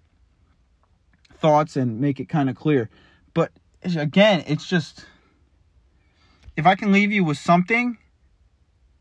thoughts 1.37 1.77
and 1.77 2.01
make 2.01 2.19
it 2.19 2.27
kind 2.27 2.49
of 2.49 2.55
clear. 2.55 2.89
But 3.35 3.51
again, 3.83 4.43
it's 4.47 4.67
just 4.67 5.05
if 6.57 6.65
I 6.65 6.73
can 6.73 6.91
leave 6.91 7.11
you 7.11 7.23
with 7.23 7.37
something, 7.37 7.99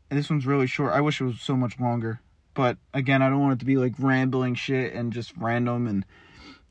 and 0.09 0.19
this 0.19 0.29
one's 0.29 0.45
really 0.45 0.67
short. 0.67 0.93
I 0.93 1.01
wish 1.01 1.19
it 1.19 1.25
was 1.25 1.41
so 1.41 1.55
much 1.55 1.79
longer. 1.79 2.21
But 2.53 2.77
again, 2.93 3.23
I 3.23 3.29
don't 3.29 3.39
want 3.39 3.53
it 3.53 3.59
to 3.59 3.65
be 3.65 3.77
like 3.77 3.93
rambling 3.97 4.53
shit 4.53 4.93
and 4.93 5.11
just 5.11 5.33
random 5.35 5.87
and 5.87 6.05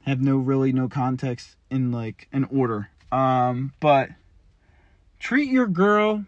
have 0.03 0.21
no 0.21 0.37
really 0.37 0.73
no 0.73 0.89
context 0.89 1.57
in 1.69 1.91
like 1.91 2.29
an 2.33 2.45
order. 2.45 2.91
Um, 3.11 3.73
but 3.81 4.11
treat 5.19 5.51
your 5.51 5.67
girl 5.67 6.25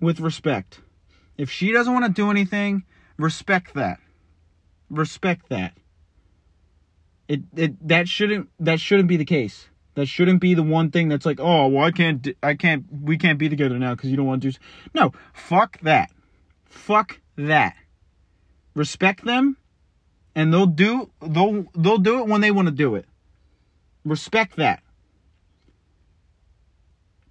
with 0.00 0.18
respect. 0.18 0.80
If 1.38 1.50
she 1.50 1.72
doesn't 1.72 1.92
want 1.92 2.04
to 2.04 2.12
do 2.12 2.30
anything, 2.30 2.84
respect 3.16 3.74
that. 3.74 4.00
Respect 4.90 5.48
that. 5.48 5.72
It 7.28 7.42
it 7.54 7.88
that 7.88 8.08
shouldn't 8.08 8.48
that 8.58 8.80
shouldn't 8.80 9.08
be 9.08 9.16
the 9.16 9.24
case. 9.24 9.68
That 9.94 10.06
shouldn't 10.06 10.40
be 10.40 10.54
the 10.54 10.62
one 10.62 10.92
thing 10.92 11.08
that's 11.08 11.26
like, 11.26 11.40
oh, 11.40 11.66
well, 11.66 11.84
I 11.84 11.90
can't, 11.90 12.28
I 12.40 12.54
can't, 12.54 12.84
we 13.02 13.18
can't 13.18 13.36
be 13.36 13.48
together 13.48 13.80
now 13.80 13.96
because 13.96 14.10
you 14.10 14.16
don't 14.16 14.26
want 14.26 14.42
to 14.42 14.52
do. 14.52 14.58
No, 14.94 15.12
fuck 15.32 15.80
that. 15.80 16.12
Fuck 16.66 17.18
that. 17.34 17.74
Respect 18.76 19.24
them, 19.24 19.56
and 20.36 20.52
they'll 20.52 20.66
do 20.66 21.10
they'll 21.20 21.66
they'll 21.74 21.98
do 21.98 22.20
it 22.20 22.28
when 22.28 22.42
they 22.42 22.52
want 22.52 22.68
to 22.68 22.72
do 22.72 22.94
it. 22.94 23.06
Respect 24.04 24.54
that. 24.54 24.84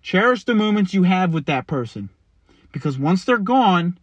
Cherish 0.02 0.43
the 0.43 0.54
moments 0.54 0.93
you 0.93 1.04
have 1.04 1.34
with 1.34 1.46
that 1.46 1.67
person. 1.67 2.10
Because 2.71 2.97
once 2.97 3.25
they're 3.25 3.38
gone, 3.38 3.97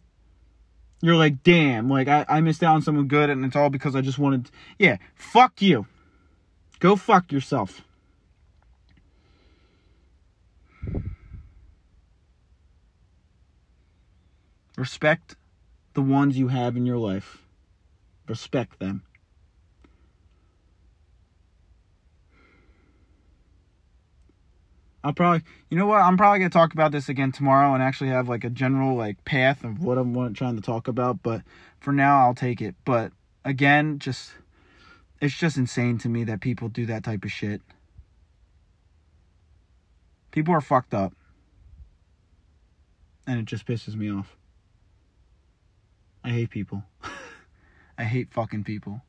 you're 1.01 1.15
like, 1.15 1.43
damn, 1.43 1.89
like 1.89 2.07
I, 2.07 2.25
I 2.27 2.41
missed 2.41 2.63
out 2.63 2.75
on 2.75 2.81
someone 2.81 3.07
good 3.07 3.29
and 3.29 3.45
it's 3.45 3.55
all 3.55 3.69
because 3.69 3.95
I 3.95 4.01
just 4.01 4.19
wanted 4.19 4.49
yeah, 4.79 4.97
fuck 5.15 5.61
you. 5.61 5.87
Go 6.79 6.95
fuck 6.95 7.31
yourself. 7.31 7.81
Respect 14.77 15.35
the 15.93 16.01
ones 16.01 16.37
you 16.37 16.49
have 16.49 16.75
in 16.75 16.85
your 16.85 16.97
life. 16.97 17.37
Respect 18.27 18.79
them. 18.79 19.03
I'll 25.05 25.13
probably, 25.13 25.43
you 25.69 25.77
know 25.77 25.85
what? 25.85 26.01
I'm 26.01 26.17
probably 26.17 26.39
gonna 26.39 26.49
talk 26.49 26.73
about 26.73 26.91
this 26.91 27.09
again 27.09 27.31
tomorrow 27.31 27.75
and 27.75 27.83
actually 27.83 28.09
have 28.09 28.27
like 28.27 28.43
a 28.43 28.49
general 28.49 28.95
like 28.95 29.23
path 29.23 29.63
of 29.63 29.79
what 29.79 29.99
I'm 29.99 30.33
trying 30.33 30.55
to 30.55 30.63
talk 30.63 30.87
about. 30.87 31.21
But 31.21 31.43
for 31.79 31.91
now, 31.91 32.25
I'll 32.25 32.33
take 32.33 32.59
it. 32.59 32.73
But 32.85 33.11
again, 33.45 33.99
just 33.99 34.31
it's 35.21 35.37
just 35.37 35.57
insane 35.57 35.99
to 35.99 36.09
me 36.09 36.23
that 36.23 36.41
people 36.41 36.69
do 36.69 36.87
that 36.87 37.03
type 37.03 37.23
of 37.23 37.31
shit. 37.31 37.61
People 40.31 40.55
are 40.55 40.61
fucked 40.61 40.95
up, 40.95 41.13
and 43.27 43.39
it 43.39 43.45
just 43.45 43.67
pisses 43.67 43.93
me 43.93 44.11
off. 44.11 44.35
I 46.23 46.29
hate 46.31 46.49
people. 46.49 46.83
I 47.99 48.05
hate 48.05 48.33
fucking 48.33 48.63
people. 48.63 49.03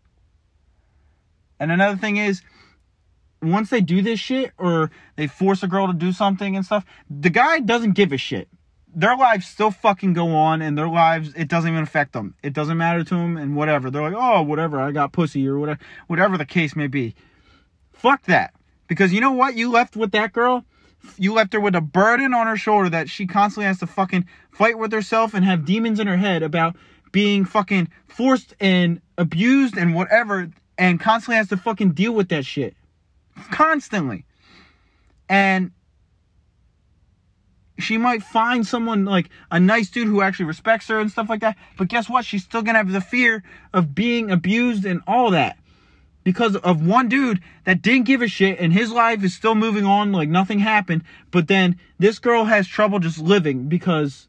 And 1.58 1.72
another 1.72 1.96
thing 1.96 2.18
is, 2.18 2.42
once 3.42 3.70
they 3.70 3.80
do 3.80 4.02
this 4.02 4.18
shit 4.18 4.52
or 4.58 4.90
they 5.16 5.26
force 5.26 5.62
a 5.62 5.68
girl 5.68 5.86
to 5.86 5.92
do 5.92 6.12
something 6.12 6.56
and 6.56 6.64
stuff, 6.64 6.84
the 7.08 7.30
guy 7.30 7.60
doesn't 7.60 7.92
give 7.92 8.12
a 8.12 8.16
shit. 8.16 8.48
Their 8.94 9.16
lives 9.16 9.46
still 9.46 9.70
fucking 9.70 10.14
go 10.14 10.34
on 10.34 10.62
and 10.62 10.76
their 10.76 10.88
lives, 10.88 11.34
it 11.36 11.48
doesn't 11.48 11.70
even 11.70 11.82
affect 11.82 12.12
them. 12.12 12.34
It 12.42 12.54
doesn't 12.54 12.78
matter 12.78 13.04
to 13.04 13.14
them 13.14 13.36
and 13.36 13.54
whatever. 13.54 13.90
They're 13.90 14.02
like, 14.02 14.14
oh, 14.16 14.42
whatever, 14.42 14.80
I 14.80 14.90
got 14.90 15.12
pussy 15.12 15.46
or 15.46 15.58
whatever, 15.58 15.80
whatever 16.06 16.38
the 16.38 16.46
case 16.46 16.74
may 16.74 16.86
be. 16.86 17.14
Fuck 17.92 18.24
that. 18.24 18.54
Because 18.88 19.12
you 19.12 19.20
know 19.20 19.32
what? 19.32 19.54
You 19.54 19.70
left 19.70 19.96
with 19.96 20.12
that 20.12 20.32
girl. 20.32 20.64
You 21.18 21.34
left 21.34 21.52
her 21.52 21.60
with 21.60 21.74
a 21.74 21.80
burden 21.80 22.32
on 22.32 22.46
her 22.46 22.56
shoulder 22.56 22.88
that 22.90 23.10
she 23.10 23.26
constantly 23.26 23.66
has 23.66 23.78
to 23.80 23.86
fucking 23.86 24.26
fight 24.50 24.78
with 24.78 24.92
herself 24.92 25.34
and 25.34 25.44
have 25.44 25.66
demons 25.66 26.00
in 26.00 26.06
her 26.06 26.16
head 26.16 26.42
about 26.42 26.74
being 27.12 27.44
fucking 27.44 27.88
forced 28.08 28.54
and 28.60 29.00
abused 29.18 29.76
and 29.76 29.94
whatever 29.94 30.50
and 30.78 31.00
constantly 31.00 31.36
has 31.36 31.48
to 31.48 31.56
fucking 31.56 31.92
deal 31.92 32.12
with 32.12 32.30
that 32.30 32.44
shit 32.44 32.74
constantly. 33.50 34.24
And 35.28 35.72
she 37.78 37.98
might 37.98 38.22
find 38.22 38.66
someone 38.66 39.04
like 39.04 39.28
a 39.50 39.60
nice 39.60 39.90
dude 39.90 40.08
who 40.08 40.22
actually 40.22 40.46
respects 40.46 40.88
her 40.88 40.98
and 40.98 41.10
stuff 41.10 41.28
like 41.28 41.40
that. 41.40 41.56
But 41.76 41.88
guess 41.88 42.08
what? 42.08 42.24
She's 42.24 42.44
still 42.44 42.62
gonna 42.62 42.78
have 42.78 42.92
the 42.92 43.00
fear 43.00 43.42
of 43.72 43.94
being 43.94 44.30
abused 44.30 44.84
and 44.84 45.02
all 45.06 45.30
that. 45.30 45.58
Because 46.24 46.56
of 46.56 46.84
one 46.84 47.08
dude 47.08 47.40
that 47.64 47.82
didn't 47.82 48.06
give 48.06 48.22
a 48.22 48.28
shit 48.28 48.58
and 48.58 48.72
his 48.72 48.90
life 48.90 49.22
is 49.22 49.34
still 49.34 49.54
moving 49.54 49.84
on 49.84 50.10
like 50.10 50.28
nothing 50.28 50.58
happened. 50.58 51.04
But 51.30 51.48
then 51.48 51.78
this 51.98 52.18
girl 52.18 52.44
has 52.44 52.66
trouble 52.66 52.98
just 52.98 53.18
living 53.18 53.68
because 53.68 54.26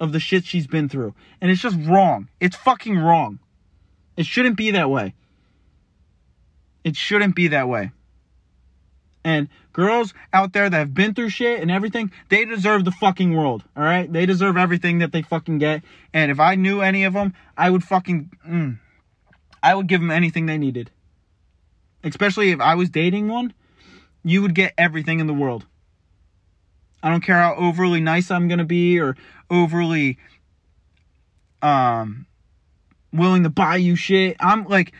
of 0.00 0.12
the 0.12 0.20
shit 0.20 0.44
she's 0.44 0.66
been 0.66 0.88
through. 0.88 1.14
And 1.40 1.50
it's 1.50 1.60
just 1.60 1.76
wrong. 1.80 2.28
It's 2.40 2.56
fucking 2.56 2.96
wrong. 2.96 3.38
It 4.16 4.26
shouldn't 4.26 4.56
be 4.56 4.70
that 4.70 4.88
way. 4.88 5.14
It 6.84 6.96
shouldn't 6.96 7.34
be 7.34 7.48
that 7.48 7.68
way. 7.68 7.90
And 9.24 9.48
girls 9.72 10.12
out 10.32 10.52
there 10.52 10.68
that 10.68 10.76
have 10.76 10.94
been 10.94 11.14
through 11.14 11.30
shit 11.30 11.60
and 11.60 11.70
everything, 11.70 12.12
they 12.28 12.44
deserve 12.44 12.84
the 12.84 12.92
fucking 12.92 13.34
world. 13.34 13.64
All 13.76 13.82
right, 13.82 14.12
they 14.12 14.26
deserve 14.26 14.56
everything 14.56 14.98
that 14.98 15.12
they 15.12 15.22
fucking 15.22 15.58
get. 15.58 15.82
And 16.12 16.30
if 16.30 16.38
I 16.38 16.54
knew 16.56 16.82
any 16.82 17.04
of 17.04 17.14
them, 17.14 17.32
I 17.56 17.70
would 17.70 17.82
fucking, 17.82 18.30
mm, 18.46 18.78
I 19.62 19.74
would 19.74 19.86
give 19.86 20.00
them 20.02 20.10
anything 20.10 20.44
they 20.46 20.58
needed. 20.58 20.90
Especially 22.02 22.50
if 22.50 22.60
I 22.60 22.74
was 22.74 22.90
dating 22.90 23.28
one, 23.28 23.54
you 24.22 24.42
would 24.42 24.54
get 24.54 24.74
everything 24.76 25.20
in 25.20 25.26
the 25.26 25.34
world. 25.34 25.64
I 27.02 27.10
don't 27.10 27.22
care 27.22 27.36
how 27.36 27.54
overly 27.54 28.00
nice 28.00 28.30
I'm 28.30 28.48
gonna 28.48 28.64
be 28.64 28.98
or 28.98 29.16
overly 29.50 30.18
um 31.62 32.26
willing 33.12 33.42
to 33.44 33.50
buy 33.50 33.76
you 33.76 33.96
shit. 33.96 34.36
I'm 34.40 34.64
like 34.64 34.92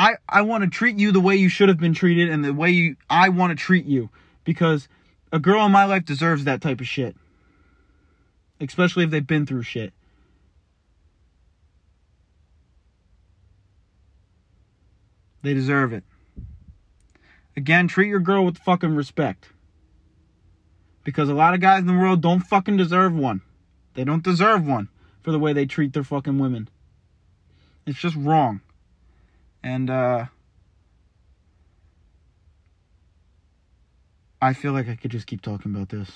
I 0.00 0.16
I 0.26 0.40
want 0.40 0.64
to 0.64 0.70
treat 0.70 0.96
you 0.96 1.12
the 1.12 1.20
way 1.20 1.36
you 1.36 1.50
should 1.50 1.68
have 1.68 1.78
been 1.78 1.92
treated 1.92 2.30
and 2.30 2.42
the 2.42 2.54
way 2.54 2.70
you 2.70 2.96
I 3.10 3.28
want 3.28 3.50
to 3.50 3.54
treat 3.54 3.84
you 3.84 4.08
because 4.44 4.88
a 5.30 5.38
girl 5.38 5.66
in 5.66 5.72
my 5.72 5.84
life 5.84 6.06
deserves 6.06 6.44
that 6.44 6.62
type 6.62 6.80
of 6.80 6.88
shit. 6.88 7.14
Especially 8.58 9.04
if 9.04 9.10
they've 9.10 9.26
been 9.26 9.44
through 9.44 9.62
shit. 9.62 9.92
They 15.42 15.52
deserve 15.52 15.92
it. 15.92 16.04
Again, 17.54 17.86
treat 17.86 18.08
your 18.08 18.20
girl 18.20 18.46
with 18.46 18.56
fucking 18.56 18.96
respect. 18.96 19.48
Because 21.04 21.28
a 21.28 21.34
lot 21.34 21.52
of 21.52 21.60
guys 21.60 21.80
in 21.80 21.86
the 21.86 21.92
world 21.92 22.22
don't 22.22 22.40
fucking 22.40 22.78
deserve 22.78 23.14
one. 23.14 23.42
They 23.92 24.04
don't 24.04 24.24
deserve 24.24 24.66
one 24.66 24.88
for 25.22 25.30
the 25.30 25.38
way 25.38 25.52
they 25.52 25.66
treat 25.66 25.92
their 25.92 26.04
fucking 26.04 26.38
women. 26.38 26.70
It's 27.84 27.98
just 27.98 28.16
wrong. 28.16 28.62
And 29.62 29.90
uh 29.90 30.26
I 34.42 34.54
feel 34.54 34.72
like 34.72 34.88
I 34.88 34.96
could 34.96 35.10
just 35.10 35.26
keep 35.26 35.42
talking 35.42 35.74
about 35.74 35.90
this. 35.90 36.10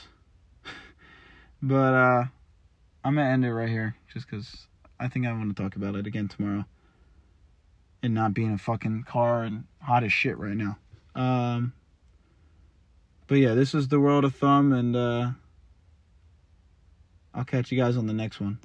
but 1.63 1.95
uh 1.95 2.25
I'm 3.05 3.15
going 3.17 3.27
to 3.27 3.33
end 3.33 3.45
it 3.45 3.53
right 3.53 3.69
here 3.69 3.97
just 4.13 4.29
cuz 4.29 4.67
I 4.99 5.09
think 5.09 5.27
I 5.27 5.33
want 5.33 5.55
to 5.55 5.63
talk 5.63 5.77
about 5.77 5.95
it 5.95 6.07
again 6.07 6.29
tomorrow. 6.29 6.65
And 8.03 8.15
not 8.15 8.35
being 8.35 8.53
a 8.53 8.59
fucking 8.59 9.05
car 9.05 9.43
and 9.43 9.65
hot 9.81 10.05
as 10.05 10.13
shit 10.13 10.39
right 10.39 10.57
now. 10.57 10.79
Um 11.15 11.75
but 13.27 13.37
yeah, 13.37 13.55
this 13.55 13.75
is 13.75 13.89
the 13.89 14.01
world 14.01 14.25
of 14.25 14.35
thumb 14.35 14.73
and 14.73 14.97
uh 14.97 15.31
I'll 17.35 17.45
catch 17.45 17.73
you 17.73 17.79
guys 17.79 17.97
on 17.97 18.07
the 18.07 18.13
next 18.13 18.41
one. 18.41 18.59